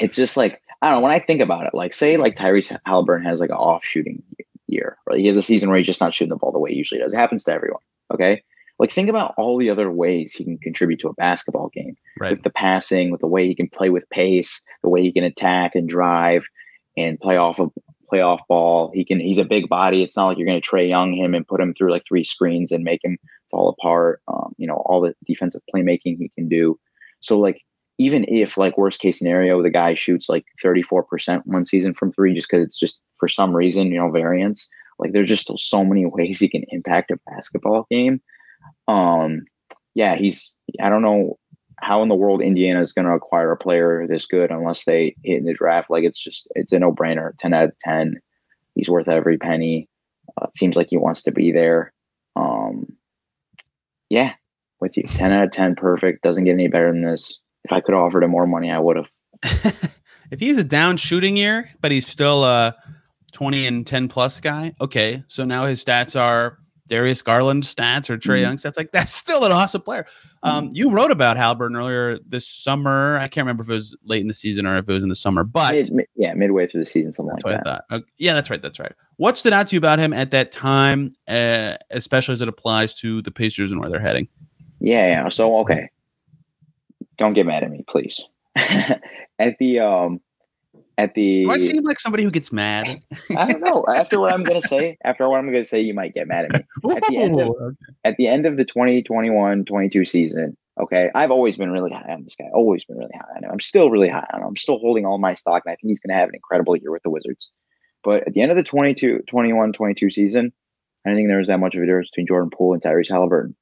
[0.00, 1.02] it's just like I don't know.
[1.02, 4.22] When I think about it, like say like Tyrese Haliburton has like an off shooting
[4.66, 6.70] year, or he has a season where he's just not shooting the ball the way
[6.72, 7.12] he usually does.
[7.12, 7.82] It happens to everyone.
[8.12, 8.42] Okay.
[8.78, 12.30] Like think about all the other ways he can contribute to a basketball game Right.
[12.32, 15.24] with the passing, with the way he can play with pace, the way he can
[15.24, 16.44] attack and drive
[16.96, 17.72] and play off of
[18.08, 18.90] play off ball.
[18.92, 20.02] He can he's a big body.
[20.02, 22.70] It's not like you're gonna Trae Young him and put him through like three screens
[22.70, 23.16] and make him
[23.50, 24.20] fall apart.
[24.28, 26.78] Um, you know, all the defensive playmaking he can do.
[27.20, 27.62] So like
[27.98, 32.34] even if like worst case scenario the guy shoots like 34% one season from three
[32.34, 35.84] just because it's just for some reason you know variance like there's just still so
[35.84, 38.20] many ways he can impact a basketball game.
[38.88, 39.42] Um
[39.94, 41.38] yeah he's i don't know
[41.80, 45.14] how in the world indiana is going to acquire a player this good unless they
[45.24, 45.90] hit in the draft.
[45.90, 47.32] Like it's just it's a no-brainer.
[47.38, 48.20] 10 out of 10
[48.74, 49.88] he's worth every penny.
[50.40, 51.92] Uh, it seems like he wants to be there.
[52.34, 52.86] Um
[54.10, 54.34] yeah
[54.80, 55.04] with you.
[55.04, 56.22] 10 out of 10 perfect.
[56.22, 58.78] Doesn't get any better than this if I could have offered him more money, I
[58.78, 59.10] would have.
[60.30, 62.74] if he's a down shooting year, but he's still a
[63.32, 65.22] 20 and 10 plus guy, okay.
[65.26, 68.40] So now his stats are Darius Garland stats or Trae Mhm.
[68.42, 68.76] Young stats.
[68.76, 70.06] Like that's still an awesome player.
[70.44, 73.18] Um, you wrote about Haliburton earlier this summer.
[73.18, 75.08] I can't remember if it was late in the season or if it was in
[75.08, 77.84] the summer, but Mid, mid- yeah, midway through the season, something that's like what that.
[77.90, 78.02] I thought.
[78.02, 78.62] Uh, yeah, that's right.
[78.62, 78.92] That's right.
[79.16, 82.94] What stood out to you about him at that time, uh, especially as it applies
[83.00, 84.28] to the Pacers and where they're heading?
[84.78, 85.28] Yeah, yeah.
[85.28, 85.90] So okay.
[87.18, 88.22] Don't get mad at me, please.
[89.38, 90.20] at the um
[90.98, 93.02] at the Do I seem like somebody who gets mad?
[93.36, 93.84] I don't know.
[93.94, 96.52] After what I'm gonna say, after what I'm gonna say, you might get mad at
[96.52, 96.60] me.
[96.96, 97.54] At the end of-
[98.04, 102.34] At the end of the 2021-22 season, okay, I've always been really high on this
[102.36, 102.46] guy.
[102.54, 103.50] Always been really high on him.
[103.52, 104.48] I'm still really high on him.
[104.48, 106.90] I'm still holding all my stock, and I think he's gonna have an incredible year
[106.90, 107.50] with the Wizards.
[108.04, 110.52] But at the end of the 22, 21-22 season,
[111.04, 113.10] I didn't think there was that much of a difference between Jordan Poole and Tyrese
[113.10, 113.54] Haliburton.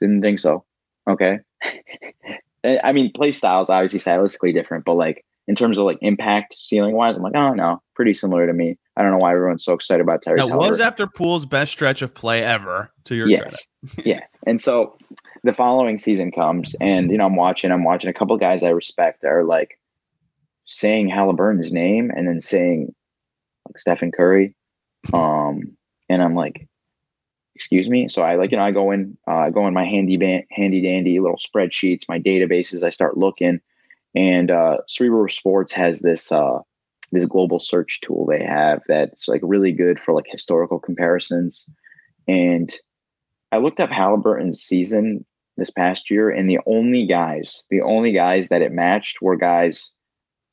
[0.00, 0.64] Didn't think so.
[1.08, 1.38] Okay.
[2.66, 6.56] I I mean, play styles obviously stylistically different, but like in terms of like impact
[6.60, 8.76] ceiling wise, I'm like, oh no, pretty similar to me.
[8.96, 10.48] I don't know why everyone's so excited about Tyrese.
[10.48, 12.90] That was after Poole's best stretch of play ever.
[13.04, 13.66] To your yes,
[14.04, 14.24] yeah.
[14.46, 14.96] And so
[15.44, 17.70] the following season comes, and you know, I'm watching.
[17.70, 19.78] I'm watching a couple guys I respect are like
[20.66, 22.92] saying Haliburton's name and then saying
[23.68, 24.56] like Stephen Curry,
[25.12, 25.76] um,
[26.08, 26.68] and I'm like,
[27.56, 28.08] excuse me.
[28.08, 30.46] So I like you know I go in, uh, I go in my handy ban-
[30.50, 32.82] handy dandy little spreadsheets, my databases.
[32.82, 33.60] I start looking,
[34.14, 36.30] and uh, Cerebro Sports has this.
[36.30, 36.60] Uh,
[37.12, 41.70] this global search tool they have that's like really good for like historical comparisons
[42.26, 42.74] and
[43.52, 45.24] I looked up Haliburton's season
[45.56, 49.90] this past year, and the only guys, the only guys that it matched were guys.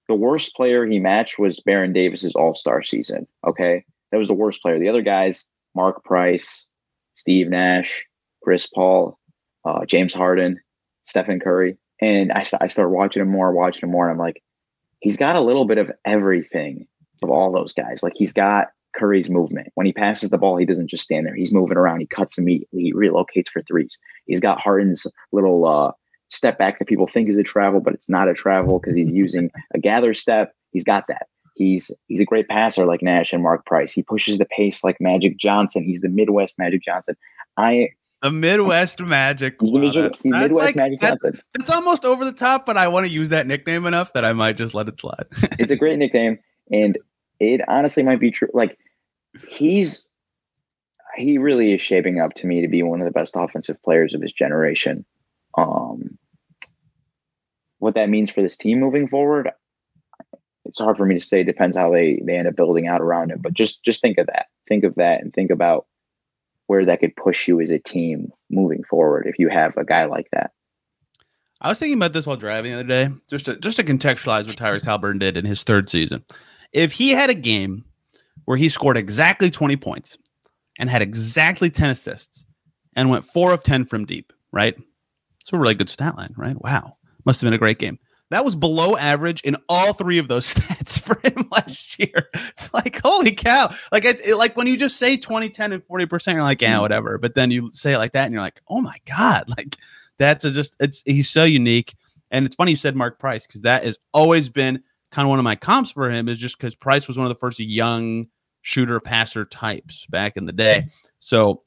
[0.08, 3.28] The worst player he matched was Baron Davis's All Star season.
[3.46, 4.80] Okay, that was the worst player.
[4.80, 6.66] The other guys, Mark Price,
[7.13, 8.06] Steve Nash,
[8.43, 9.17] Chris Paul,
[9.65, 10.60] uh, James Harden,
[11.06, 14.41] Stephen Curry, and I, I started watching him more, watching him more, and I'm like,
[14.99, 16.88] he's got a little bit of everything
[17.21, 18.04] of all those guys.
[18.04, 19.69] Like he's got Curry's movement.
[19.76, 21.36] When he passes the ball, he doesn't just stand there.
[21.36, 21.99] He's moving around.
[21.99, 22.84] He cuts immediately.
[22.84, 23.97] He relocates for threes.
[24.26, 25.91] He's got Harden's little uh,
[26.30, 29.12] step back that people think is a travel, but it's not a travel because he's
[29.12, 30.54] using a gather step.
[30.71, 31.28] He's got that.
[31.56, 33.92] He's he's a great passer like Nash and Mark Price.
[33.94, 35.84] He pushes the pace like Magic Johnson.
[35.84, 37.16] He's the Midwest Magic Johnson.
[37.58, 37.89] I
[38.24, 39.58] The Midwest Magic.
[39.60, 41.42] he's the Midwest, that's Midwest like- Magic that's- Johnson.
[41.60, 44.34] It's almost over the top, but I want to use that nickname enough that I
[44.34, 45.26] might just let it slide.
[45.60, 46.39] it's a great nickname,
[46.72, 46.98] and
[47.39, 48.50] it honestly might be true.
[48.54, 48.78] Like
[49.48, 50.06] he's
[51.16, 54.16] he really is shaping up to me to be one of the best offensive players
[54.16, 55.06] of his generation.
[55.56, 56.18] Um,
[57.78, 59.52] what that means for this team moving forward,
[60.73, 61.43] it's hard for me to say.
[61.43, 63.43] Depends how they they end up building out around it.
[63.43, 64.47] But just just think of that.
[64.67, 65.86] Think of that, and think about
[66.65, 70.05] where that could push you as a team moving forward if you have a guy
[70.05, 70.51] like that.
[71.62, 74.47] I was thinking about this while driving the other day, just to just to contextualize
[74.47, 76.23] what Tyrese Haliburton did in his third season.
[76.71, 77.86] If he had a game
[78.45, 80.17] where he scored exactly 20 points
[80.79, 82.45] and had exactly 10 assists
[82.95, 84.75] and went four of 10 from deep, right?
[85.39, 86.59] It's a really good stat line, right?
[86.63, 86.97] Wow.
[87.25, 87.99] Must have been a great game.
[88.34, 92.30] That was below average in all three of those stats for him last year.
[92.50, 93.69] It's like, holy cow.
[93.91, 96.74] Like, it, it- like when you just say 20, 10, and 40%, you're like, yeah,
[96.74, 96.82] mm-hmm.
[96.82, 97.17] whatever.
[97.17, 99.46] But then you say it like that and you're like, oh my God.
[99.58, 99.78] Like,
[100.17, 101.96] that's a just it's he's so unique
[102.32, 105.39] and it's funny you said mark price because that has always been kind of one
[105.39, 108.28] of my comps for him is just because price was one of the first young
[108.62, 110.88] shooter passer types back in the day
[111.19, 111.63] so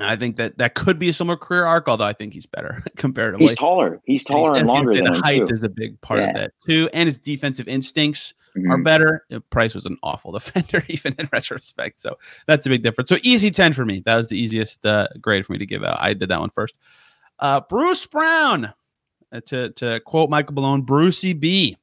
[0.00, 2.82] i think that that could be a similar career arc although i think he's better
[2.96, 4.00] comparatively He's taller.
[4.04, 5.52] He's And he's- taller and longer than the height too.
[5.52, 6.28] is a big part Yeah.
[6.30, 8.32] of that too and his defensive instincts
[8.70, 8.84] are Mhm.
[8.84, 9.24] better.
[9.48, 11.98] Price was an awful defender, even in retrospect.
[11.98, 13.08] So that's a big difference.
[13.08, 14.02] So easy 10 for me.
[14.04, 15.96] That was the easiest uh, grade for me to give out.
[16.02, 16.74] I did that one first.
[17.38, 18.70] Uh, Bruce Brown,
[19.32, 21.78] uh, to, to quote Michael Malone, Brucey B.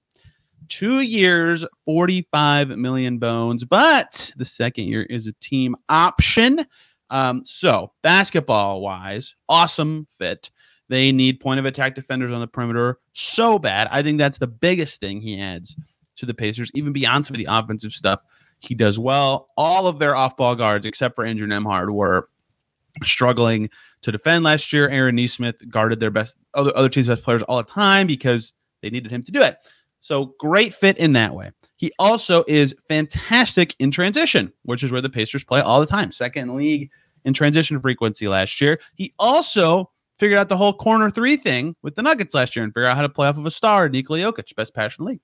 [0.67, 6.63] Two years, 45 million bones, but the second year is a team option.
[7.09, 10.51] Um, so basketball wise, awesome fit.
[10.89, 13.87] They need point of attack defenders on the perimeter so bad.
[13.91, 15.75] I think that's the biggest thing he adds
[16.17, 18.23] to the Pacers, even beyond some of the offensive stuff
[18.59, 19.47] he does well.
[19.55, 22.29] All of their off ball guards, except for Andrew Nembhard, were
[23.03, 23.69] struggling
[24.01, 24.89] to defend last year.
[24.89, 28.89] Aaron Nesmith guarded their best other other teams' best players all the time because they
[28.89, 29.57] needed him to do it.
[29.99, 31.51] So great fit in that way.
[31.75, 36.12] He also is fantastic in transition, which is where the Pacers play all the time.
[36.12, 36.89] Second league
[37.25, 38.79] in transition frequency last year.
[38.95, 42.73] He also figured out the whole corner three thing with the Nuggets last year and
[42.73, 45.21] figured out how to play off of a star, Nikola Jokic, best passion league.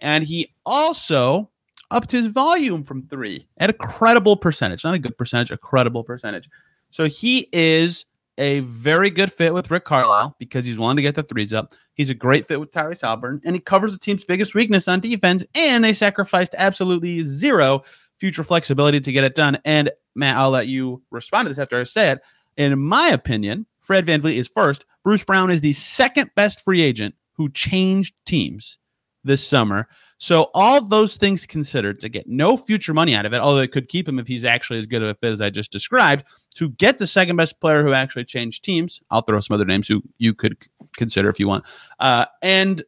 [0.00, 1.50] And he also
[1.90, 6.04] upped his volume from three at a credible percentage, not a good percentage, a credible
[6.04, 6.48] percentage.
[6.90, 8.04] So he is
[8.38, 11.72] a very good fit with Rick Carlisle because he's willing to get the threes up.
[11.94, 15.00] He's a great fit with Tyrese Haliburton, and he covers the team's biggest weakness on
[15.00, 15.44] defense.
[15.54, 17.82] And they sacrificed absolutely zero
[18.18, 19.58] future flexibility to get it done.
[19.64, 22.22] And Mat, I'll let you respond to this after I say it.
[22.56, 24.84] In my opinion, Fred VanVleet is first.
[25.02, 28.78] Bruce Brown is the second best free agent who changed teams
[29.24, 29.88] this summer.
[30.18, 33.72] So all those things considered, to get no future money out of it, although it
[33.72, 36.24] could keep him if he's actually as good of a fit as I just described,
[36.54, 39.00] to get the second best player who actually changed teams.
[39.10, 40.56] I'll throw some other names who you could
[40.96, 41.64] consider if you want,
[41.98, 42.82] uh, and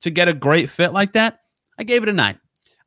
[0.00, 1.40] to get a great fit like that,
[1.78, 2.38] I gave it a nine.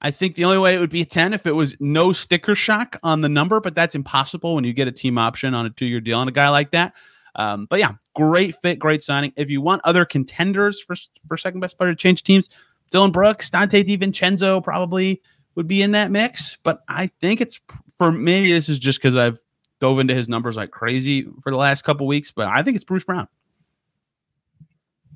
[0.02, 2.54] I think the only way it would be a 10 if it was no sticker
[2.54, 5.70] shock on the number, but that's impossible when you get a team option on a
[5.70, 6.94] two year deal on a guy like that.
[7.36, 9.34] Um, but yeah, great fit, great signing.
[9.36, 10.96] If you want other contenders for,
[11.28, 12.50] for second best player to change teams,
[12.92, 15.22] Dillon Brooks, Donte DiVincenzo probably
[15.56, 16.58] would be in that mix.
[16.64, 17.60] But I think it's
[17.98, 19.40] for maybe this is just because I've
[19.80, 22.86] dove into his numbers like crazy for the last couple weeks, but I think it's
[22.86, 23.28] Bruce Brown.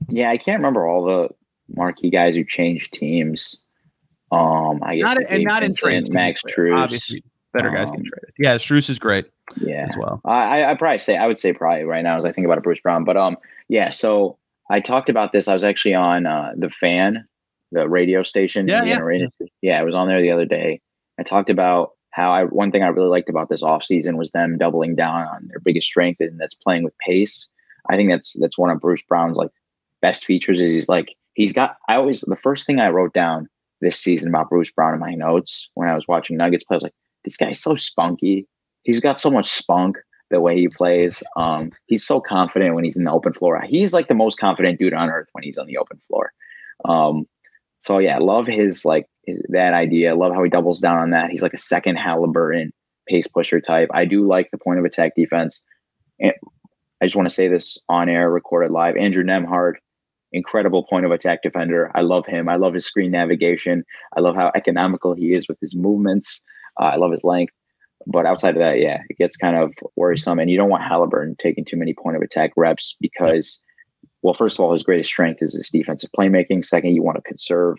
[0.10, 1.30] Yeah, I can't remember all the
[1.76, 3.56] marquee guys who changed teams.
[4.32, 6.12] Um, I guess not, and not in trades.
[6.12, 8.34] Max Strus, obviously better guys um, get traded.
[8.38, 9.26] Yeah, Strus is great.
[9.60, 10.22] Yeah, as well.
[10.26, 12.64] I I probably say I would say probably right now as I think about it,
[12.64, 13.04] Bruce Brown.
[13.04, 13.90] But um, yeah.
[13.90, 14.38] So
[14.70, 15.48] I talked about this.
[15.48, 17.28] I was actually on uh, the fan,
[17.72, 18.68] the radio station.
[18.68, 19.00] Yeah, yeah.
[19.62, 19.80] yeah.
[19.80, 20.82] I was on there the other day.
[21.20, 24.58] I talked about how I one thing I really liked about this offseason was them
[24.58, 27.50] doubling down on their biggest strength, and that's playing with pace.
[27.90, 29.52] I think that's that's one of Bruce Brown's like
[30.02, 33.48] best features is he's like he's got I always the first thing I wrote down
[33.82, 36.76] this season about Bruce Brown in my notes when I was watching Nuggets play.
[36.76, 38.48] I was like, this guy's so spunky.
[38.84, 39.98] He's got so much spunk
[40.30, 41.24] the way he plays.
[41.36, 43.62] Um, he's so confident when he's in the open floor.
[43.68, 46.32] He's like the most confident dude on earth when he's on the open floor.
[46.86, 47.26] Um,
[47.80, 50.16] so yeah, love his like his, that idea.
[50.16, 51.30] Love how he doubles down on that.
[51.30, 52.70] He's like a second Haliburton
[53.08, 53.90] pace pusher type.
[53.94, 55.62] I do like the point of attack defense.
[56.20, 56.34] And
[57.02, 58.98] I just want to say this on air, recorded live.
[58.98, 59.76] Andrew Nembhard,
[60.32, 61.92] incredible point of attack defender.
[61.96, 62.50] I love him.
[62.50, 63.84] I love his screen navigation.
[64.16, 66.42] I love how economical he is with his movements.
[66.80, 67.54] Uh, I love his length.
[68.06, 70.40] But outside of that, yeah, it gets kind of worrisome.
[70.40, 73.60] And you don't want Haliburton taking too many point of attack reps because,
[74.22, 76.66] well, first of all, his greatest strength is his defensive playmaking.
[76.66, 77.78] Second, you want to conserve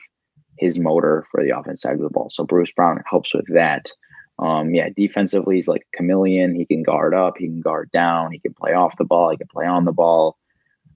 [0.59, 2.29] his motor for the offense side of the ball.
[2.31, 3.91] So Bruce Brown helps with that.
[4.39, 6.55] Um, yeah, defensively, he's like a chameleon.
[6.55, 9.37] He can guard up, he can guard down, he can play off the ball, he
[9.37, 10.39] can play on the ball.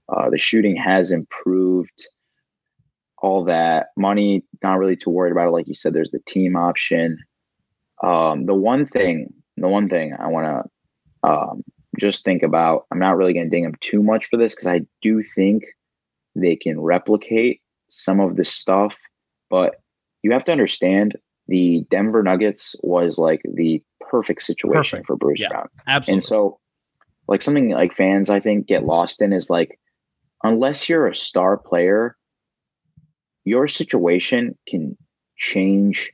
[0.09, 2.07] Uh, the shooting has improved.
[3.19, 5.51] All that money, not really too worried about it.
[5.51, 7.17] Like you said, there's the team option.
[8.03, 10.45] Um, the one thing, the one thing I want
[11.23, 11.63] to um,
[11.97, 14.67] just think about, I'm not really going to ding them too much for this because
[14.67, 15.63] I do think
[16.35, 18.97] they can replicate some of this stuff,
[19.49, 19.75] but
[20.23, 21.15] you have to understand
[21.47, 25.07] the Denver Nuggets was like the perfect situation perfect.
[25.07, 25.67] for Bruce yeah, Brown.
[25.87, 26.13] Absolutely.
[26.13, 26.59] And so,
[27.27, 29.79] like something like fans, I think, get lost in is like
[30.43, 32.17] unless you're a star player,
[33.45, 34.97] your situation can
[35.37, 36.11] change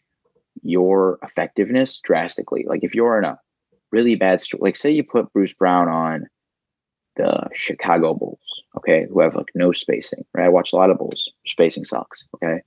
[0.62, 2.65] your effectiveness drastically.
[2.67, 3.39] Like if you're in a
[3.92, 6.28] really bad, like say you put Bruce Brown on
[7.18, 8.40] the Chicago Bulls,
[8.78, 10.46] okay, who have like no spacing, right?
[10.46, 11.30] I watch a lot of Bulls.
[11.46, 12.62] Spacing sucks, okay.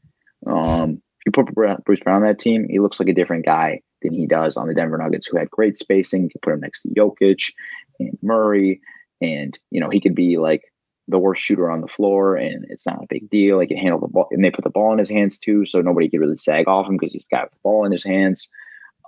[0.46, 3.80] Um, if you put Bruce Brown on that team, he looks like a different guy
[4.02, 6.24] than he does on the Denver Nuggets, who had great spacing.
[6.24, 7.52] You can put him next to Jokic
[7.98, 8.80] and Murray,
[9.20, 10.62] and you know he could be like
[11.08, 13.60] the worst shooter on the floor, and it's not a big deal.
[13.60, 15.80] He can handle the ball, and they put the ball in his hands too, so
[15.80, 18.50] nobody could really sag off him because he's got the ball in his hands.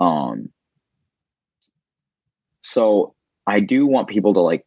[0.01, 0.49] Um,
[2.67, 3.15] so
[3.47, 4.67] I do want people to like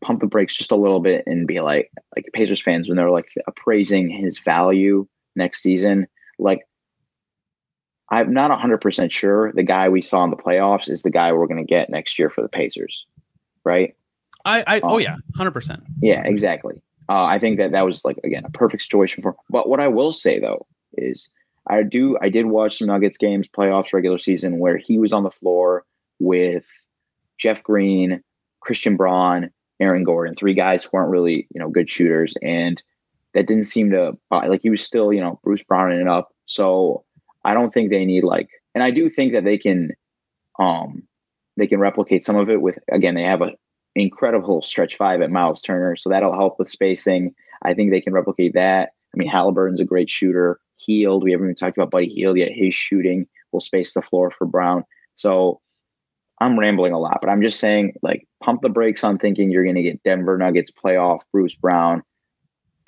[0.00, 3.10] pump the brakes just a little bit and be like, like Pacers fans when they're
[3.10, 6.06] like appraising his value next season,
[6.38, 6.66] like.
[8.08, 11.48] I'm not 100% sure the guy we saw in the playoffs is the guy we're
[11.48, 13.04] going to get next year for the Pacers,
[13.64, 13.96] right?
[14.44, 15.82] I, I oh, um, oh yeah, hundred percent.
[16.00, 16.80] Yeah, exactly.
[17.08, 19.34] Uh, I think that that was like again a perfect situation for.
[19.50, 21.28] But what I will say though is
[21.66, 25.24] I do I did watch some Nuggets games, playoffs, regular season, where he was on
[25.24, 25.84] the floor
[26.18, 26.66] with
[27.38, 28.22] Jeff Green,
[28.60, 29.50] Christian Braun,
[29.80, 32.82] Aaron Gordon, three guys who weren't really you know good shooters, and
[33.34, 36.34] that didn't seem to like he was still you know Bruce Browning it up.
[36.46, 37.04] So
[37.44, 39.90] I don't think they need like, and I do think that they can,
[40.58, 41.02] um,
[41.56, 43.52] they can replicate some of it with again they have a
[43.96, 45.96] incredible stretch five at Miles Turner.
[45.96, 47.34] So that'll help with spacing.
[47.62, 48.90] I think they can replicate that.
[49.14, 50.60] I mean, Haliburton's a great shooter.
[50.76, 52.52] Hield, we haven't even talked about Buddy Hield yet.
[52.52, 54.84] His shooting will space the floor for Brown.
[55.14, 55.60] So
[56.38, 59.64] I'm rambling a lot, but I'm just saying, like, pump the brakes on thinking you're
[59.64, 62.02] going to get Denver Nuggets playoff Bruce Brown.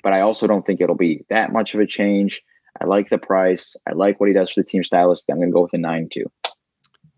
[0.03, 2.41] But I also don't think it'll be that much of a change.
[2.79, 3.75] I like the price.
[3.87, 5.25] I like what he does for the team stylist.
[5.29, 6.25] I'm going to go with a 9 2.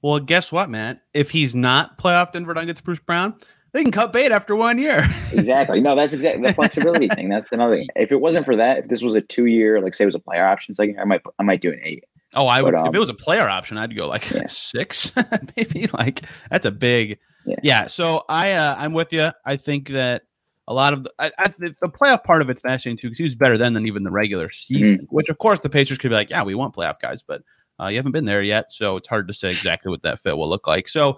[0.02, 1.02] Well, guess what, Mat?
[1.14, 3.36] If he's not playoff Denver Nuggets Bruce Brown,
[3.74, 5.08] they can cut bait after one year.
[5.34, 5.80] exactly.
[5.80, 7.30] No, that's exactly the flexibility thing.
[7.30, 7.88] That's another thing.
[7.96, 10.16] If it wasn't for that, if this was a two year, like say it was
[10.16, 12.04] a player option second, I might I might do an eight.
[12.36, 14.44] Oh, I would But, um, if it was a player option, I'd go like Yeah.
[14.48, 15.12] six,
[15.58, 15.88] maybe.
[15.94, 17.56] Like that's a big, yeah.
[17.64, 17.88] Yeah.
[17.88, 19.32] so I, uh, I'm with you.
[19.46, 20.24] I think that
[20.68, 23.24] a lot of the, I, I, the playoff part of it's fascinating too because he
[23.24, 24.98] was better then than even the regular season.
[24.98, 25.16] Mm-hmm.
[25.16, 27.42] Which of course the Pacers could be like, yeah, we want playoff guys, but
[27.80, 30.38] uh, you haven't been there yet, so it's hard to say exactly what that fit
[30.38, 30.88] will look like.
[30.88, 31.18] So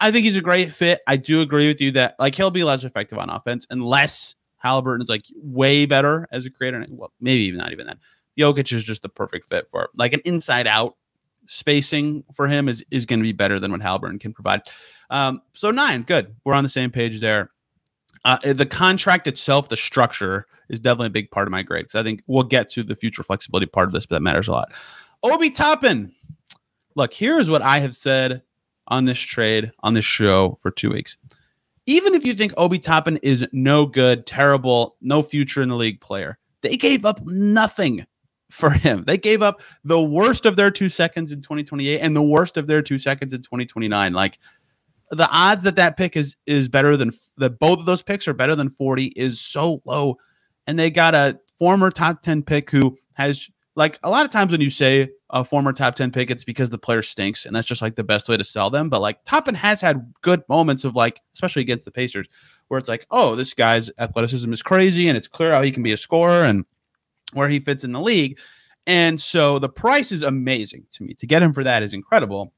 [0.00, 1.00] I think he's a great fit.
[1.06, 5.00] I do agree with you that like he'll be less effective on offense unless Haliburton
[5.02, 6.84] is like way better as a creator.
[6.90, 7.98] Well, maybe even not even that.
[8.38, 9.90] Jokic is just the perfect fit for it.
[9.96, 10.96] Like an inside out
[11.46, 14.62] spacing for him is is going to be better than what Haliburton can provide.
[15.10, 16.34] Um, so nine, good.
[16.44, 17.50] We're on the same page there.
[18.24, 21.98] Uh, the contract itself, the structure is definitely a big part of my grade because
[21.98, 24.52] I think we'll get to the future flexibility part of this, but that matters a
[24.52, 24.72] lot.
[25.22, 26.12] Obi Toppin.
[26.96, 28.42] Look, here's what I have said
[28.88, 31.16] on this trade on this show for two weeks.
[31.86, 36.00] Even if you think Obi Toppin is no good, terrible, no future in the league
[36.00, 38.06] player, they gave up nothing
[38.54, 39.04] for him.
[39.04, 42.66] They gave up the worst of their two seconds in 2028 and the worst of
[42.66, 44.12] their two seconds in 2029.
[44.12, 44.38] Like
[45.10, 48.32] the odds that that pick is is better than that both of those picks are
[48.32, 50.16] better than 40 is so low.
[50.66, 54.52] And they got a former top 10 pick who has like a lot of times
[54.52, 57.66] when you say a former top 10 pick, it's because the player stinks, and that's
[57.66, 58.88] just like the best way to sell them.
[58.88, 62.28] But like Toppin has had good moments of like, especially against the Pacers,
[62.68, 65.82] where it's like, oh, this guy's athleticism is crazy, and it's clear how he can
[65.82, 66.64] be a scorer and
[67.32, 68.38] where he fits in the league.
[68.86, 71.14] And so the price is amazing to me.
[71.14, 72.52] To get him for that is incredible.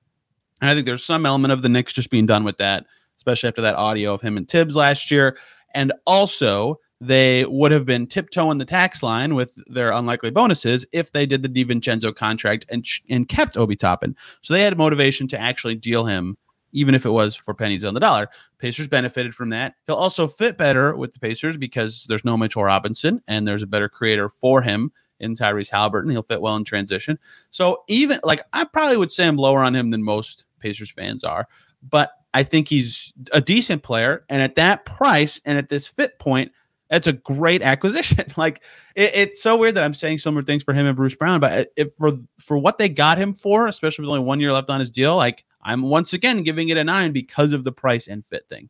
[0.61, 2.87] And I think there's some element of the Knicks just being done with that,
[3.17, 5.39] especially after that audio of him and Tibbs last year.
[5.75, 11.13] And also, they would have been tiptoeing the tax line with their unlikely bonuses if
[11.13, 14.17] they did the DiVincenzo contract and and kept Obi Toppin.
[14.41, 16.39] So they had motivation to actually deal him,
[16.77, 18.29] even if it was for pennies on the dollar.
[18.59, 19.75] Pacers benefited from that.
[19.87, 23.67] He'll also fit better with the Pacers because there's no Mitchell Robinson and there's a
[23.67, 26.11] better creator for him in Tyrese Haliburton.
[26.13, 27.19] He'll fit well in transition.
[27.51, 31.25] So even like I probably would say I'm lower on him than most Pacers fans
[31.25, 31.49] are,
[31.83, 34.27] but I think he's a decent player.
[34.29, 36.53] And at that price and at this fit point,
[36.91, 38.27] that's a great acquisition.
[38.37, 38.63] like
[38.95, 41.73] it, it's so weird that I'm saying similar things for him and Bruce Brown, but
[41.77, 44.81] if for for what they got him for, especially with only one year left on
[44.81, 48.25] his deal, like I'm once again giving it a nine because of the price and
[48.25, 48.69] fit thing.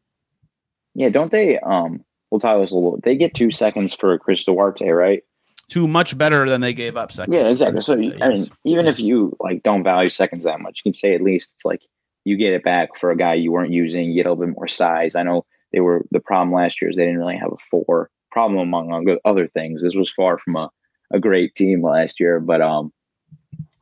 [0.95, 1.59] Yeah, don't they?
[1.59, 2.99] Um, we'll this a little.
[3.03, 5.22] They get two seconds for Chris Duarte, right?
[5.68, 7.37] Two much better than they gave up seconds.
[7.37, 7.82] Yeah, exactly.
[7.82, 8.51] So I mean, Yes.
[8.64, 11.64] even if you like don't value seconds that much, you can say at least it's
[11.64, 11.82] like
[12.24, 14.09] you get it back for a guy you weren't using.
[14.11, 15.16] You get a little bit more size.
[15.16, 18.11] I know they were the problem last year is they didn't really have a four
[18.30, 19.82] problem among other- other things.
[19.82, 20.70] This was far from a,
[21.12, 22.93] a great team last year, but um,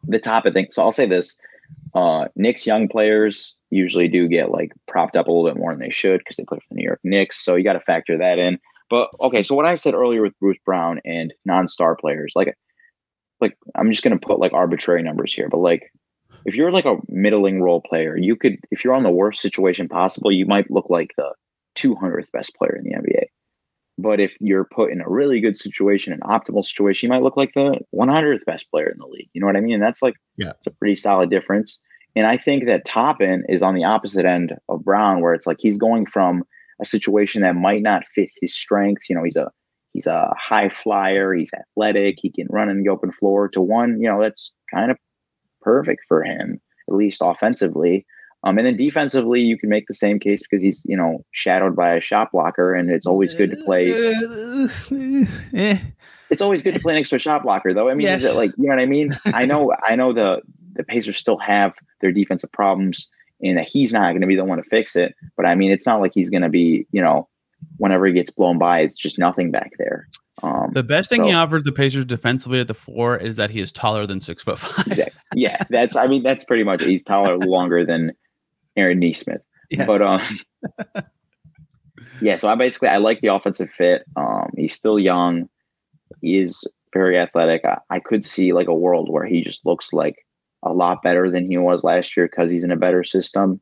[0.08, 0.74] the top of things.
[0.74, 1.36] So I'll say this:
[1.94, 5.80] uh, Knicks young players usually do get like propped up a little bit more than
[5.80, 7.44] they should because they play for the New York Knicks.
[7.44, 8.58] So you got to factor that in.
[8.90, 12.56] But okay, so what I said earlier with Bruce Brown and non-star players, like,
[13.40, 15.90] like I'm just gonna put like arbitrary numbers here, but like
[16.44, 19.88] if you're like a middling role player, you could if you're on the worst situation
[19.88, 21.32] possible, you might look like the
[21.76, 23.24] 200th best player in the NBA.
[23.96, 27.36] But if you're put in a really good situation, an optimal situation, you might look
[27.36, 29.28] like the 100th best player in the league.
[29.32, 29.74] You know what I mean?
[29.74, 30.50] And that's like Yeah.
[30.50, 31.78] it's a pretty solid difference.
[32.16, 35.58] And I think that Toppin is on the opposite end of Brown, where it's like
[35.60, 36.44] he's going from
[36.80, 39.08] a situation that might not fit his strengths.
[39.08, 39.50] You know, he's a
[39.92, 44.00] he's a high flyer, he's athletic, he can run in the open floor to one,
[44.00, 44.98] you know, that's kind of
[45.62, 48.04] perfect for him, at least offensively.
[48.44, 51.74] Um, and then defensively, you can make the same case because he's, you know, shadowed
[51.74, 53.90] by a shot blocker, and it's always good to play.
[55.54, 55.78] Eh.
[56.30, 57.88] It's always good to play next to a shot blocker, though.
[57.88, 59.10] I mean, is it like you know what I mean?
[59.26, 60.40] I know, I know the
[60.74, 63.08] the Pacers still have their defensive problems,
[63.40, 65.14] and that he's not going to be the one to fix it.
[65.36, 67.28] But I mean, it's not like he's going to be, you know,
[67.76, 70.08] whenever he gets blown by, it's just nothing back there.
[70.42, 73.50] Um, The best thing he So- offered the Pacers defensively at the four is that
[73.50, 74.86] he is taller than six foot five.
[74.86, 75.20] Exactly.
[75.36, 75.94] Yeah, that's.
[75.96, 76.82] I mean, that's pretty much.
[76.84, 78.12] He's taller, longer than
[78.76, 79.42] Aaron Nesmith.
[79.70, 79.86] Yes.
[79.86, 80.22] But um,
[82.20, 82.36] yeah.
[82.36, 84.04] So I basically I like the offensive fit.
[84.16, 85.48] Um, he's still young.
[86.20, 87.64] He is very athletic.
[87.64, 90.24] I, I could see like a world where he just looks like
[90.62, 93.60] a lot better than he was last year because he's in a better system.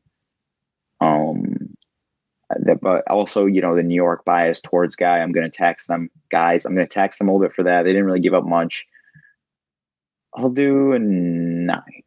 [1.01, 1.75] Um,
[2.49, 5.19] that, but also you know the New York bias towards guy.
[5.19, 6.65] I'm going to tax them guys.
[6.65, 7.83] I'm going to tax them a little bit for that.
[7.83, 8.85] They didn't really give up much.
[10.35, 12.03] I'll do a nine.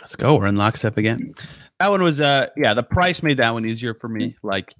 [0.00, 0.36] Let's go.
[0.36, 1.34] We're in lockstep again.
[1.80, 4.36] That one was uh yeah, the price made that one easier for me.
[4.42, 4.74] Like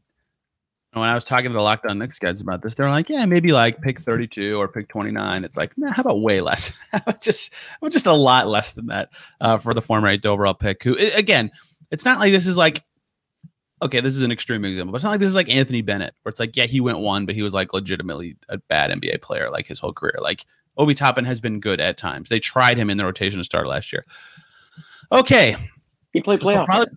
[0.93, 3.27] when I was talking to the Locked On Knicks guys about this, they're like, yeah,
[3.27, 5.43] maybe like pick 32 or pick 29.
[5.45, 6.71] It's like, nah, how about way less?
[7.21, 7.53] Just
[7.91, 10.85] just a lot less than that uh, for the former eighth overall pick.
[10.85, 11.51] Who i- again,
[11.91, 12.83] it's not like this is like
[13.83, 16.15] okay, this is an extreme example, but it's not like this is like Anthony Bennett,
[16.23, 19.21] where it's like, yeah, he went one, but he was like legitimately a bad NBA
[19.21, 20.15] player like his whole career.
[20.21, 20.47] Like
[20.79, 22.29] Obi Toppin has been good at times.
[22.31, 24.07] They tried him in the rotation to start last year.
[25.13, 25.57] Okay.
[26.15, 26.65] He played playoff.
[26.65, 26.95] Probably,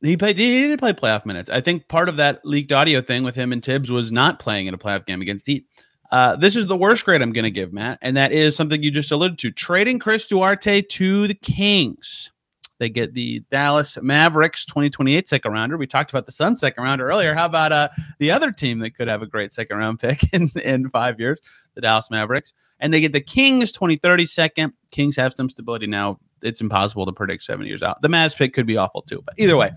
[0.00, 0.38] he played.
[0.38, 1.50] He didn't play playoff minutes.
[1.50, 4.68] I think part of that leaked audio thing with him and Tibbs was not playing
[4.68, 5.66] in a playoff game against Heat.
[6.10, 8.82] Uh, this is the worst grade I'm going to give, Mat, and that is something
[8.82, 12.30] you just alluded to: trading Chris Duarte to the Kings.
[12.78, 15.76] They get the Dallas Mavericks 2028 second rounder.
[15.76, 17.34] We talked about the Sun second rounder earlier.
[17.34, 17.88] How about uh,
[18.18, 21.40] the other team that could have a great second round pick in, in five years,
[21.74, 22.54] the Dallas Mavericks?
[22.80, 24.72] And they get the Kings 2030 second.
[24.92, 26.20] Kings have some stability now.
[26.42, 28.00] It's impossible to predict seven years out.
[28.02, 29.72] The Mavs pick could be awful too, but either way.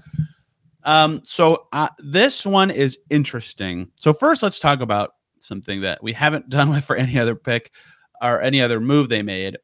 [0.84, 3.90] Um, so uh, this one is interesting.
[3.96, 7.72] So first, let's talk about something that we haven't done with for any other pick
[8.22, 9.58] or any other move they made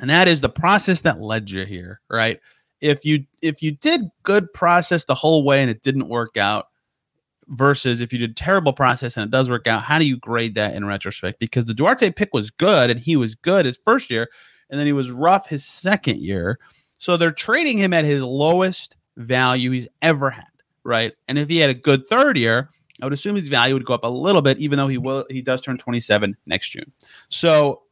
[0.00, 2.40] and that is the process that led you here right
[2.80, 6.66] if you if you did good process the whole way and it didn't work out
[7.48, 10.54] versus if you did terrible process and it does work out how do you grade
[10.54, 14.10] that in retrospect because the duarte pick was good and he was good his first
[14.10, 14.28] year
[14.70, 16.58] and then he was rough his second year.
[16.98, 20.44] So they're trading him at his lowest value he's ever had
[20.84, 21.12] right?
[21.28, 23.94] And if he had a good third year i would assume his value would go
[23.94, 26.90] up a little bit even though he will he does turn 27 next june.
[27.28, 27.82] So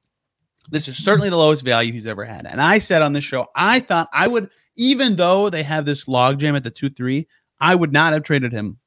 [0.69, 2.45] this is certainly the lowest value he's ever had.
[2.45, 6.07] And I said on this show, I thought I would, even though they have this
[6.07, 7.29] logjam at the 2 3,
[7.61, 8.79] I would not have traded him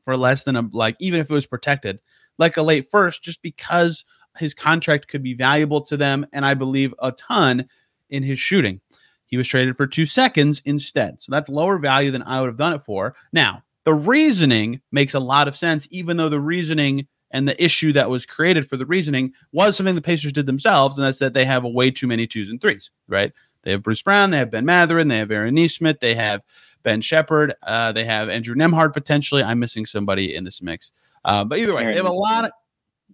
[0.00, 2.00] for less than a, like, even if it was protected,
[2.38, 4.06] like a late first, just because
[4.38, 6.26] his contract could be valuable to them.
[6.32, 7.68] And I believe a ton
[8.10, 8.80] in his shooting.
[9.26, 11.20] He was traded for two seconds instead.
[11.20, 13.14] So that's lower value than I would have done it for.
[13.32, 17.92] Now, the reasoning makes a lot of sense, even though the reasoning and the issue
[17.92, 21.34] that was created for the reasoning was something the Pacers did themselves, and that's that
[21.34, 23.32] they have a way too many twos and threes, right?
[23.62, 26.42] They have Bruce Brown, they have Ben Mathurin, they have Aaron Nesmith, they have
[26.82, 29.42] Ben Sheppard, uh, they have Andrew Nembhard potentially.
[29.42, 30.92] I'm missing somebody in this mix,
[31.24, 32.50] uh, but either way, they have a lot of.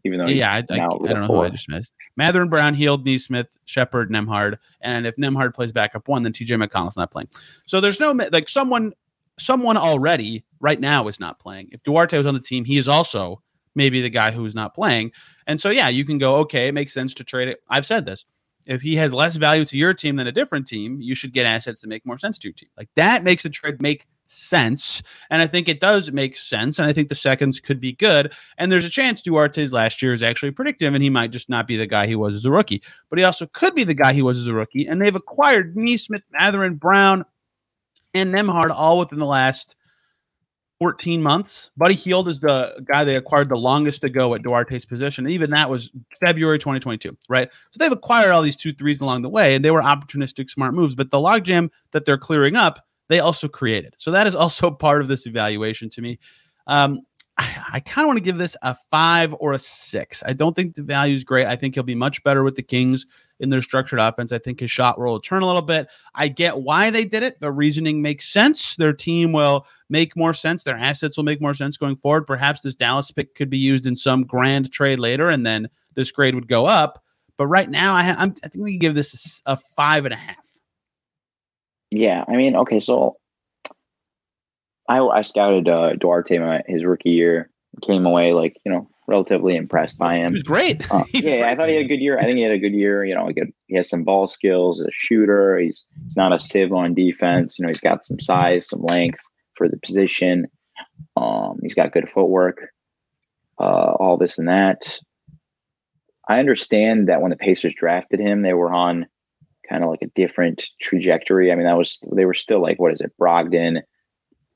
[0.05, 1.93] Even though yeah, I, I, I, don't know who I just missed.
[2.17, 6.97] Mathurin, Brown, Hield, Nesmith, Sheppard, Nembhard, and if Nembhard plays backup one, then TJ McConnell's
[6.97, 7.29] not playing.
[7.67, 8.93] So there's no like someone,
[9.39, 11.69] someone already right now is not playing.
[11.73, 13.43] If Duarte was on the team, he is also
[13.75, 15.13] maybe the guy who's not playing.
[15.47, 17.61] And so, yeah, you can go, okay, it makes sense to trade it.
[17.71, 18.27] I've said this.
[18.69, 21.47] If he has less value to your team than a different team, you should get
[21.47, 22.69] assets that make more sense to your team.
[22.77, 25.03] Like that makes a trade make sense.
[25.31, 26.79] And I think it does make sense.
[26.79, 28.31] And I think the seconds could be good.
[28.59, 31.67] And there's a chance Duarte's last year is actually predictive and he might just not
[31.67, 32.83] be the guy he was as a rookie.
[33.09, 34.87] But he also could be the guy he was as a rookie.
[34.87, 37.25] And they've acquired Nesmith, Mathurin, Brown,
[38.13, 39.77] and Nembhard all within the last
[40.79, 41.71] 14 months.
[41.77, 45.29] Buddy Hield is the guy they acquired the longest to go at Duarte's position.
[45.29, 47.51] Even that was February 2022, right?
[47.71, 50.75] So they've acquired all these two threes along the way, and they were opportunistic, smart
[50.75, 50.95] moves.
[50.95, 53.95] But the logjam that they're clearing up, they also created.
[53.99, 56.19] So that is also part of this evaluation to me.
[56.69, 57.01] Um,
[57.39, 60.23] I, kind of want to give this a five or a six.
[60.27, 61.47] I don't think the value is great.
[61.47, 63.07] I think he'll be much better with the Kings
[63.39, 64.33] in their structured offense.
[64.33, 65.89] I think his shot will turn a little bit.
[66.17, 67.41] I get why they did it.
[67.41, 68.75] The reasoning makes sense.
[68.75, 70.65] Their team will make more sense.
[70.65, 72.27] Their assets will make more sense going forward.
[72.27, 76.11] Perhaps this Dallas pick could be used in some grand trade later, and then this
[76.11, 77.05] grade would go up.
[77.37, 80.17] But right now, I, ha- I think we can give this a five and a
[80.17, 80.37] half.
[81.91, 83.18] Yeah, I mean, okay, so
[84.89, 87.51] I, I scouted uh, Duarte my, his rookie year.
[87.83, 90.29] Came away like you know relatively impressed by him.
[90.29, 90.91] He was great.
[90.91, 91.49] Uh, yeah.
[91.49, 92.19] I thought he had a good year.
[92.19, 93.05] I think he had a good year.
[93.05, 93.31] You know,
[93.67, 95.59] he has some ball skills, a shooter.
[95.59, 97.59] He's he's not a sieve on defense.
[97.59, 99.21] You know, he's got some size, some length
[99.55, 100.47] for the position.
[101.17, 102.69] Um, he's got good footwork.
[103.61, 104.99] Uh, all this and that.
[106.29, 109.07] I understand that when the Pacers drafted him, they were on
[109.69, 111.51] kind of like a different trajectory.
[111.51, 113.83] I mean, that was they were still like what is it, Brogdon,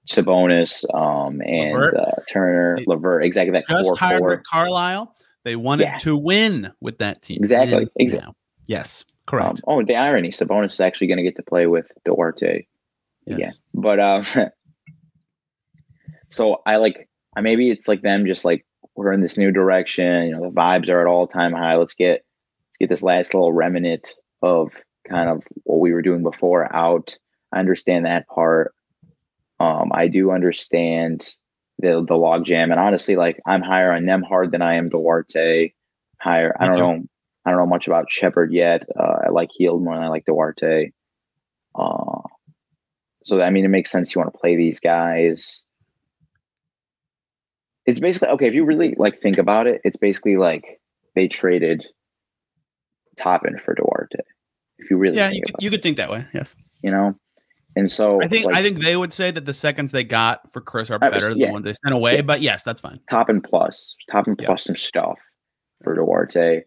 [0.09, 5.15] Sabonis, um, and uh, Turner, LeVert, exactly that just hired Rick Carlisle.
[5.45, 5.99] They wanted yeah.
[5.99, 7.39] to win with that team.
[7.39, 7.89] Exactly.
[7.97, 8.35] exactly.
[8.67, 9.05] Yes.
[9.27, 9.61] Correct.
[9.67, 12.67] Um, oh, the irony: Sabonis is actually going to get to play with Duarte.
[13.27, 13.39] Yes.
[13.39, 13.51] Yeah.
[13.75, 14.25] But um,
[16.29, 17.09] so I like.
[17.37, 20.27] I Maybe it's like them just like we're in this new direction.
[20.27, 21.77] You know, the vibes are at all time high.
[21.77, 22.25] Let's get
[22.69, 24.73] let's get this last little remnant of
[25.09, 27.17] kind of what we were doing before out.
[27.53, 28.75] I understand that part.
[29.63, 31.37] Um, I do understand
[31.79, 35.73] the the logjam, and honestly, like I'm higher on Nembhard than I am Duarte.
[36.21, 37.05] Higher, I don't know.
[37.45, 38.89] I don't know much about Sheppard yet.
[38.99, 40.91] Uh, I like Hield more than I like Duarte.
[41.77, 42.23] Uh,
[43.25, 45.63] so I mean, it makes sense you want to play these guys.
[47.87, 49.81] It's basically okay if you really like think about it.
[49.85, 50.81] It's basically like
[51.15, 51.85] they traded
[53.17, 54.25] Toppin for Duarte.
[54.79, 56.27] If you really yeah, you could, you could think that way.
[56.35, 57.15] Yes, you know,
[57.75, 60.51] And so I think like, I think they would say that the seconds they got
[60.53, 61.47] for Chris are I was- better than yeah.
[61.47, 62.17] the ones they sent away.
[62.17, 62.23] Yeah.
[62.23, 63.01] But yes, that's fine.
[63.11, 64.47] Toppin plus, Toppin Yeah.
[64.47, 65.19] plus some stuff
[65.83, 66.63] for Duarte.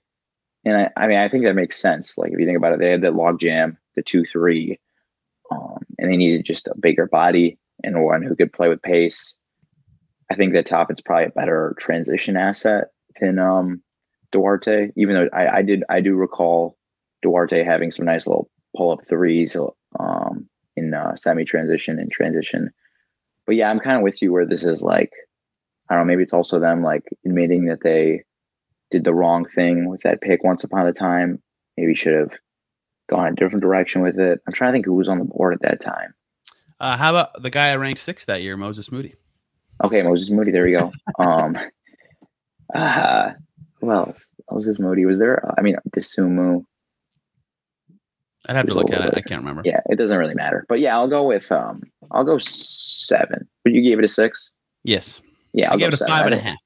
[0.63, 2.17] And I, I mean, I think that makes sense.
[2.17, 4.79] Like if you think about it, they had that log jam, the two three,
[5.51, 9.35] um, and they needed just a bigger body and one who could play with pace.
[10.31, 12.85] I think that Toppin's probably a better transition asset
[13.21, 13.83] than um,
[14.31, 14.89] Duarte.
[14.97, 16.77] Even though I, I did, I do recall
[17.21, 19.55] Duarte having some nice little pull up threes
[19.99, 22.71] um, in uh, semi transition and transition.
[23.45, 25.11] But yeah, I'm kind of with you where this is like
[25.89, 28.23] I don't know, maybe it's also them like admitting that they
[28.91, 31.41] did the wrong thing with that pick once upon a time.
[31.77, 32.31] Maybe should have
[33.09, 34.39] gone a different direction with it.
[34.47, 36.13] I'm trying to think who was on the board at that time.
[36.79, 39.13] Uh, how about the guy I ranked sixth that year, Moses Moody?
[39.83, 40.91] Okay, Moses Moody, there we go.
[41.19, 41.57] um
[42.73, 43.31] uh
[43.79, 44.19] who else?
[44.51, 45.05] Moses Moody.
[45.05, 46.65] Was there I mean Disumu.
[48.47, 49.13] I'd have to look at it.
[49.17, 49.61] I can't remember.
[49.65, 50.65] Yeah, it doesn't really matter.
[50.69, 53.47] But yeah, I'll go with um I'll go seven.
[53.63, 54.51] But you gave it a six?
[54.83, 55.21] Yes,
[55.53, 56.11] Yeah, I I'll gave go it a seven.
[56.13, 56.57] five I and a half.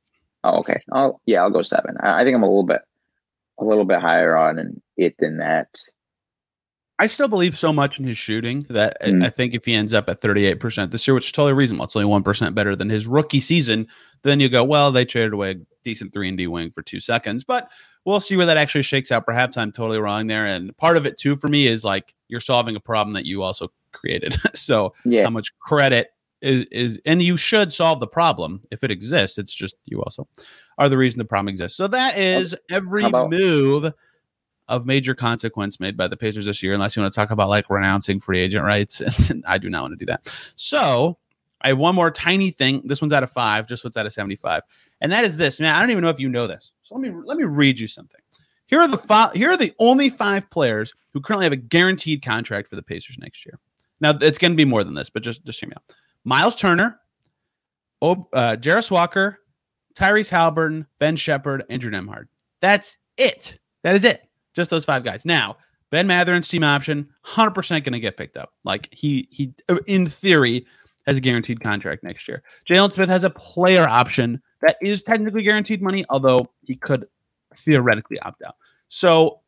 [0.43, 0.79] Oh, okay.
[0.91, 1.95] I'll yeah, I'll go seven.
[2.01, 2.81] I, I think I'm a little bit
[3.59, 5.67] a little bit higher on it than that.
[7.01, 9.23] I still believe so much in his shooting that I- Mm.
[9.23, 11.95] I think if he ends up at 38% this year, which is totally reasonable, it's
[11.95, 13.87] only 1% better than his rookie season,
[14.23, 16.99] then you go, well, they traded away a decent 3 and D wing for 2
[16.99, 17.69] seconds, but
[18.09, 19.25] we'll see where that actually shakes out.
[19.25, 22.39] Perhaps I'm totally wrong there and part of it too for me is like you're
[22.41, 24.35] solving a problem that you also created.
[24.55, 25.23] so Yeah.
[25.23, 26.09] how much credit
[26.41, 29.37] is, is and you should solve the problem if it exists.
[29.37, 30.27] It's just you also
[30.77, 31.77] are the reason the problem exists.
[31.77, 33.93] So that is every about- move
[34.67, 37.49] of major consequence made by the Pacers this year, unless you want to talk about
[37.49, 39.01] like renouncing free agent rights.
[39.47, 40.31] I do not want to do that.
[40.55, 41.17] So
[41.61, 42.83] I have one more tiny thing.
[42.85, 44.61] This one's out of five, just what's out of 75.
[45.01, 45.59] And that is this.
[45.59, 46.71] Man, I don't even know if you know this.
[46.83, 48.19] So let me let me read you something.
[48.67, 52.21] Here are the five, here are the only five players who currently have a guaranteed
[52.21, 53.59] contract for the Pacers next year.
[54.01, 55.95] Now it's going to be more than this, but just just hear me out.
[56.23, 56.99] Miles Turner,
[58.01, 59.39] Ob, uh, Jarace Walker,
[59.97, 62.25] Tyrese Haliburton, Ben Sheppard, Andrew Nembhard.
[62.61, 63.57] That's it.
[63.83, 64.27] That is it.
[64.53, 65.25] Just those five guys.
[65.25, 65.57] Now,
[65.89, 68.53] Ben Mathurin's team option, 100% going to get picked up.
[68.63, 69.53] Like he he
[69.87, 70.65] in theory
[71.05, 72.43] has a guaranteed contract next year.
[72.67, 77.07] Jalen Smith has a player option that is technically guaranteed money, although he could
[77.55, 78.55] theoretically opt out.
[78.89, 79.39] So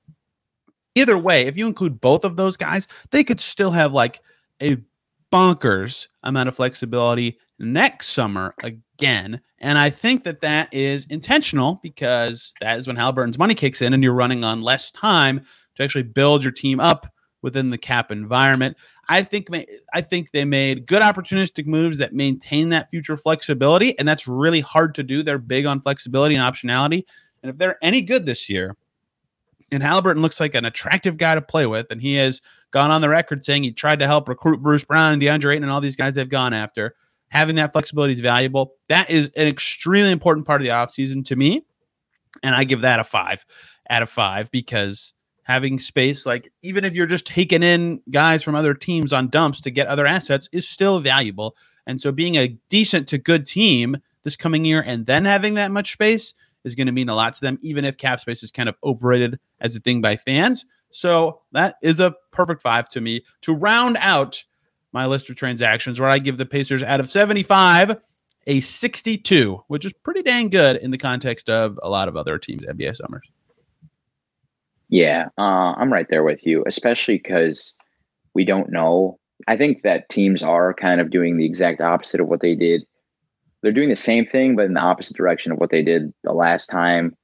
[0.96, 4.22] either way, if you include both of those guys, they could still have like
[4.62, 4.78] a
[5.32, 9.40] bonkers amount of flexibility next summer again.
[9.60, 13.94] And I think that that is intentional because that is when Haliburton's money kicks in
[13.94, 15.42] and you're running on less time
[15.76, 17.08] to actually build your team up
[17.42, 18.78] within the cap environment.
[19.12, 19.50] I think
[19.94, 24.62] I think they made good opportunistic moves that maintain that future flexibility, and that's really
[24.62, 25.22] hard to do.
[25.22, 27.04] They're big on flexibility and optionality,
[27.44, 28.78] and if they're any good this year,
[29.70, 32.42] and Haliburton looks like an attractive guy to play with, and he has
[32.72, 35.64] gone on the record saying he tried to help recruit Bruce Brown and DeAndre Ayton
[35.64, 36.96] and all these guys they've gone after.
[37.28, 38.76] Having that flexibility is valuable.
[38.88, 41.66] That is an extremely important part of the offseason to me.
[42.44, 43.46] And I give that a five
[43.90, 45.14] out of five because
[45.52, 49.60] having space, like even if you're just taking in guys from other teams on dumps
[49.62, 51.56] to get other assets, is still valuable.
[51.86, 55.72] And so being a decent to good team this coming year and then having that
[55.72, 56.34] much space
[56.64, 58.76] is going to mean a lot to them, even if cap space is kind of
[58.84, 60.66] overrated as a thing by fans.
[60.92, 64.44] So that is a perfect five to me to round out
[64.94, 67.98] my list of transactions where I give the Pacers out of 75
[68.48, 72.38] a 62, which is pretty dang good in the context of a lot of other
[72.38, 73.30] teams' NBA summers.
[74.92, 77.74] Yeah, uh, I'm right there with you, especially because
[78.36, 79.18] we don't know.
[79.48, 82.84] I think that teams are kind of doing the exact opposite of what they did.
[83.64, 86.34] They're doing the same thing, but in the opposite direction of what they did the
[86.34, 87.16] last time.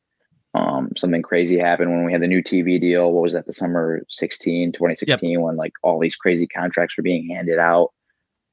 [0.53, 3.11] Um, something crazy happened when we had the new TV deal.
[3.11, 7.29] What was that, the summer 16, 2016, when like all these crazy contracts were being
[7.29, 7.91] handed out.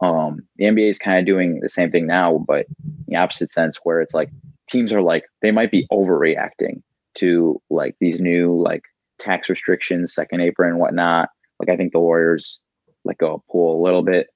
[0.00, 3.52] Um, the NBA is kind of doing the same thing now, but in the opposite
[3.52, 4.30] sense, where it's like
[4.68, 6.82] teams are like, they might be overreacting
[7.14, 8.82] to like these new like
[9.24, 11.30] tax restrictions, second apron and whatnot.
[11.58, 12.58] Like I think the Warriors
[13.04, 14.28] let go of Poole a little bit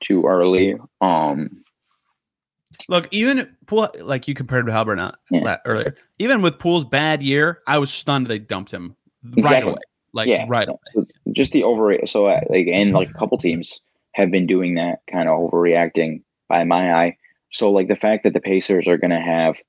[0.00, 0.76] too early.
[1.00, 1.64] Um,
[2.88, 5.56] Look, even Poole, like you compared to Halbert uh, Yeah.
[5.64, 8.96] earlier, even with Poole's bad year, I was stunned they dumped him
[9.38, 9.76] right away.
[10.12, 10.78] Like yeah, right away.
[10.92, 11.96] So just the over.
[12.06, 13.80] So uh, like, and like a couple teams
[14.12, 17.16] have been doing that kind of overreacting by my eye.
[17.50, 19.60] So like the fact that the Pacers are going to have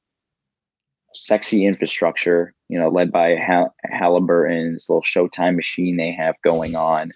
[1.16, 7.12] sexy infrastructure, you know, led by Hal- Haliburton's little Showtime machine they have going on,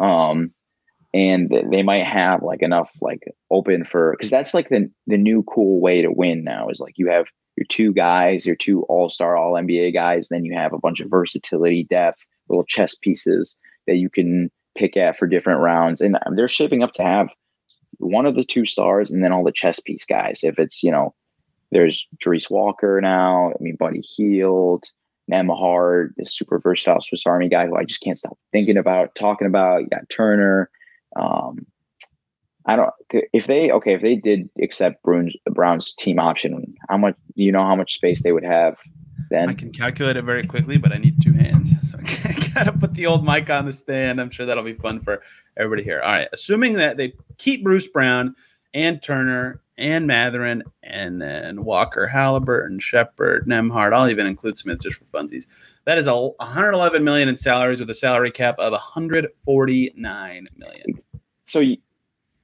[0.00, 0.52] um,
[1.14, 5.42] and they might have like enough like open for because that's like the the new
[5.44, 7.26] cool way to win now is like you have
[7.56, 11.00] your two guys, your two all star, all NBA guys, then you have a bunch
[11.00, 16.16] of versatility, depth, little chess pieces that you can pick at for different rounds, and
[16.36, 17.34] they're shaping up to have
[17.98, 20.40] one of the two stars, and then all the chess piece guys.
[20.44, 21.14] If it's you know,
[21.70, 23.50] there's Jarace Walker now.
[23.50, 24.84] I mean, Buddy Hield,
[25.30, 29.46] Nembhard, this super versatile Swiss Army guy who I just can't stop thinking about, talking
[29.46, 29.82] about.
[29.82, 30.70] You got Turner.
[31.16, 31.66] Um,
[32.66, 37.16] I don't if they okay if they did accept Bruins Browns team option, how much
[37.34, 38.78] do you know how much space they would have
[39.30, 39.48] then?
[39.48, 42.92] I can calculate it very quickly, but I need two hands, so I gotta put
[42.94, 44.20] the old mic on the stand.
[44.20, 45.22] I'm sure that'll be fun for
[45.56, 46.02] everybody here.
[46.02, 48.36] All right, assuming that they keep Bruce Brown
[48.74, 53.92] and Turner and Mathurin, and then Walker, Haliburton, Sheppard, Nembhard.
[53.94, 55.46] I'll even include Smith just for funsies.
[55.84, 60.84] That is a 111 million in salaries with a salary cap of 149 million.
[61.46, 61.78] So you,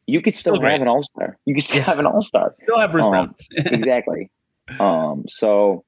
[0.07, 1.37] you could still, still have an all star.
[1.45, 2.53] You could still have an all star.
[2.55, 3.35] Still have Bruce um, Brown.
[3.57, 4.31] exactly.
[4.79, 5.25] Um.
[5.29, 5.85] So,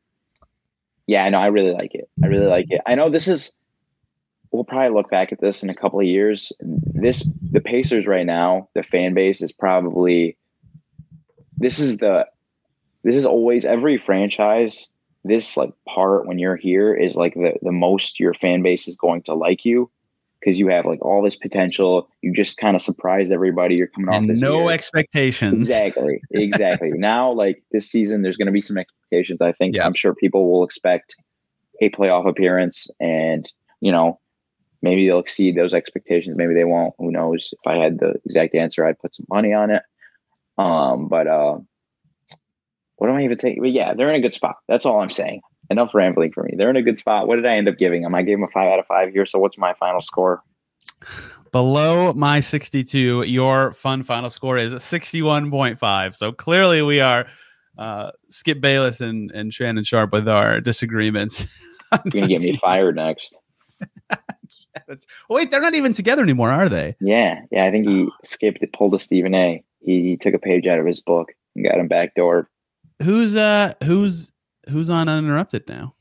[1.07, 1.39] yeah, I know.
[1.39, 2.11] I really like it.
[2.23, 2.83] I really like it.
[2.87, 3.53] I know this is.
[4.53, 6.53] We'll probably look back at this in a couple of years.
[6.61, 8.69] This the Pacers right now.
[8.75, 10.37] The fan base is probably.
[11.57, 12.27] This is the.
[13.05, 14.89] This is always every franchise.
[15.25, 18.97] This like part when you're here is like the the most your fan base is
[18.97, 19.91] going to like you
[20.41, 22.09] because you have like all this potential.
[22.23, 23.77] You just kind of surprised everybody.
[23.77, 24.71] You're coming off this no year.
[24.71, 25.55] expectations.
[25.55, 26.91] Exactly, exactly.
[26.95, 29.41] now, like this season, there's going to be some expectations.
[29.41, 29.87] I think yeah.
[29.87, 31.17] I'm sure people will expect
[31.81, 33.51] a playoff appearance, and
[33.81, 34.21] you know,
[34.83, 36.37] maybe they'll exceed those expectations.
[36.37, 36.95] Maybe they won't.
[36.99, 37.51] Who knows?
[37.53, 39.83] If I had the exact answer, I'd put some money on it.
[40.59, 41.59] Um, but uh,
[42.97, 43.59] what am I even saying?
[43.61, 44.57] But yeah, they're in a good spot.
[44.69, 46.55] That's all I'm saying enough rambling for me.
[46.57, 47.27] They're in a good spot.
[47.27, 48.15] What did I end up giving them?
[48.15, 49.27] I gave them a five out of five here.
[49.27, 50.43] So what's my final score?
[51.53, 56.17] Below my 62, your fun final score is 61.5.
[56.17, 57.27] So clearly we are
[57.79, 61.47] uh, Skip Bayless and, and Shannon Sharpe with our disagreements.
[62.05, 63.35] You're going to get me fired next.
[64.11, 64.95] yeah,
[65.29, 66.97] wait, they're not even together anymore, are they?
[67.01, 67.41] Yeah.
[67.51, 67.65] Yeah.
[67.65, 69.63] I think he skipped it, pulled a Stephen A.
[69.87, 72.47] He, he took a page out of his book and got him backdoored.
[73.03, 74.33] Who's uh who's
[74.69, 75.95] who's on uninterrupted now?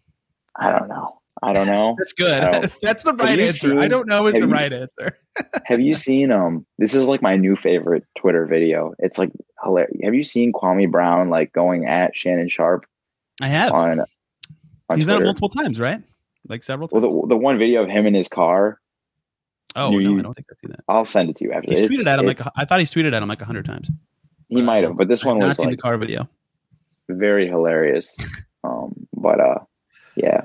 [0.58, 1.22] I don't know.
[1.44, 1.96] I don't know.
[2.00, 2.72] That's good.
[2.82, 3.70] That's the right answer.
[3.70, 5.20] Seen, I don't know is the you, right answer.
[5.66, 8.94] have you seen um this is like my new favorite Twitter video.
[9.00, 9.32] It's like
[9.64, 10.00] hilarious.
[10.04, 12.86] Have you seen Kwame Brown like going at Shannon Sharpe?
[13.42, 13.72] I have.
[13.72, 15.20] On, on He's Twitter?
[15.20, 16.02] done it multiple times, right?
[16.48, 17.04] Like several times.
[17.04, 18.80] Well, the, the one video of him in his car.
[19.76, 20.84] Oh no, you, I don't think I've seen that.
[20.88, 21.72] I'll send it to you after.
[21.72, 23.90] He's tweeted at him like I thought he's tweeted at him like a hundred times.
[24.48, 26.30] He might have, but this one I've was not like the car video.
[27.10, 28.16] Very hilarious.
[28.64, 29.60] Um, but uh,
[30.16, 30.42] yeah,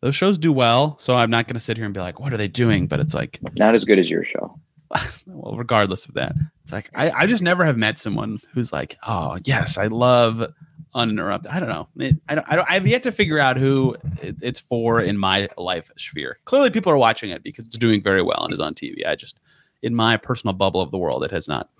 [0.00, 0.96] those shows do well.
[0.98, 2.86] So I'm not going to sit here and be like, what are they doing?
[2.86, 4.58] But it's like not as good as your show.
[5.26, 8.96] well, regardless of that, it's like I, I just never have met someone who's like,
[9.06, 10.46] oh yes, I love
[10.94, 11.52] uninterrupted.
[11.52, 11.88] I don't know.
[11.98, 12.46] It, I don't.
[12.50, 12.70] I don't.
[12.70, 16.38] I've yet to figure out who it, it's for in my life sphere.
[16.44, 19.06] Clearly, people are watching it because it's doing very well and is on TV.
[19.06, 19.38] I just,
[19.82, 21.70] in my personal bubble of the world, it has not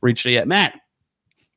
[0.00, 0.48] reached it yet.
[0.48, 0.80] Mat,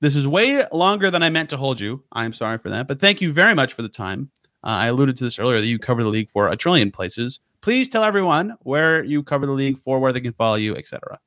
[0.02, 2.04] this is way longer than I meant to hold you.
[2.12, 4.30] I'm sorry for that, but thank you very much for the time.
[4.64, 7.40] Uh, I alluded to this earlier that you cover the league for a trillion places.
[7.62, 11.20] Please tell everyone where you cover the league for, where they can follow you, etc.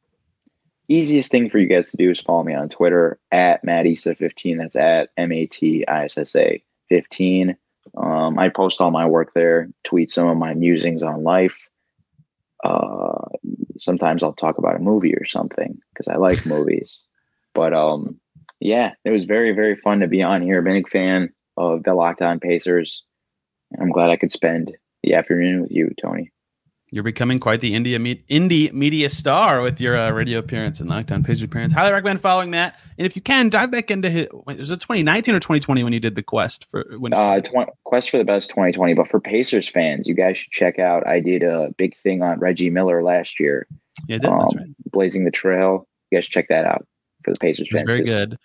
[0.93, 4.59] Easiest thing for you guys to do is follow me on Twitter at MatIssa15.
[4.59, 7.57] That's at M A T I S S A 15.
[7.97, 11.71] Um, I post all my work there, tweet some of my musings on life.
[12.63, 13.25] Uh,
[13.79, 17.01] sometimes I'll talk about a movie or something because I like movies.
[17.55, 18.21] But um,
[18.61, 20.61] yeah, it was very, very fun to be on here.
[20.61, 23.03] Big fan of the Locked On Pacers.
[23.81, 26.31] I'm glad I could spend the afternoon with you, Tony.
[26.95, 30.91] You're becoming quite the India me- indie media star with your uh, radio appearance and
[30.91, 31.73] Locked On Pacers appearance.
[31.73, 32.79] Highly recommend following that.
[32.99, 35.95] And if you can, dive back into his, wait, was it 2019 or 2020 when
[35.95, 38.93] you did the quest for when uh, tw- quest for the best 2020.
[38.93, 41.07] But for Pacers fans, you guys should check out.
[41.07, 43.67] I did a big thing on Reggie Miller last year.
[44.07, 44.27] Yeah, did.
[44.27, 44.67] Um, That's right.
[44.91, 45.89] Blazing the Trail.
[46.11, 46.87] You guys check that out
[47.25, 47.91] for the Pacers fans.
[47.91, 48.39] Very good.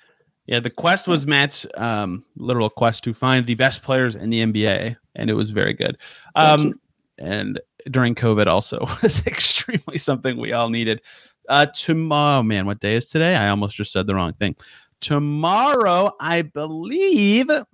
[0.46, 4.42] Yeah, the quest was Mat's um, literal quest to find the best players in the
[4.42, 5.98] NBA, and it was very good.
[6.36, 6.80] Um,
[7.18, 7.60] and
[7.92, 11.02] during COVID, also was extremely something we all needed.
[11.50, 13.36] Uh, tomorrow, man, what day is today?
[13.36, 14.56] I almost just said the wrong thing.
[15.00, 17.66] Tomorrow, I believe we'll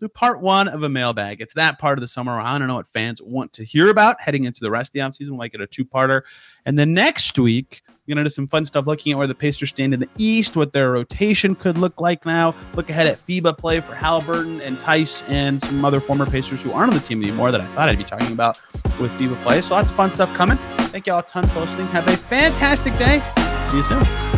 [0.00, 1.40] do part one of a mailbag.
[1.40, 2.32] It's that part of the summer.
[2.32, 5.00] I don't know what fans want to hear about heading into the rest of the
[5.00, 5.30] offseason.
[5.30, 6.22] We'll make it a two parter.
[6.64, 9.34] And then next week, we're going to do some fun stuff looking at where the
[9.34, 12.54] Pacers stand in the East, what their rotation could look like now.
[12.74, 16.72] Look ahead at FIBA play for Haliburton and Tice and some other former Pacers who
[16.72, 18.60] aren't on the team anymore that I thought I'd be talking about
[18.98, 19.60] with FIBA play.
[19.60, 20.56] So lots of fun stuff coming.
[20.88, 21.86] Thank you all a ton for listening.
[21.88, 23.22] Have a fantastic day.
[23.70, 24.37] See you soon.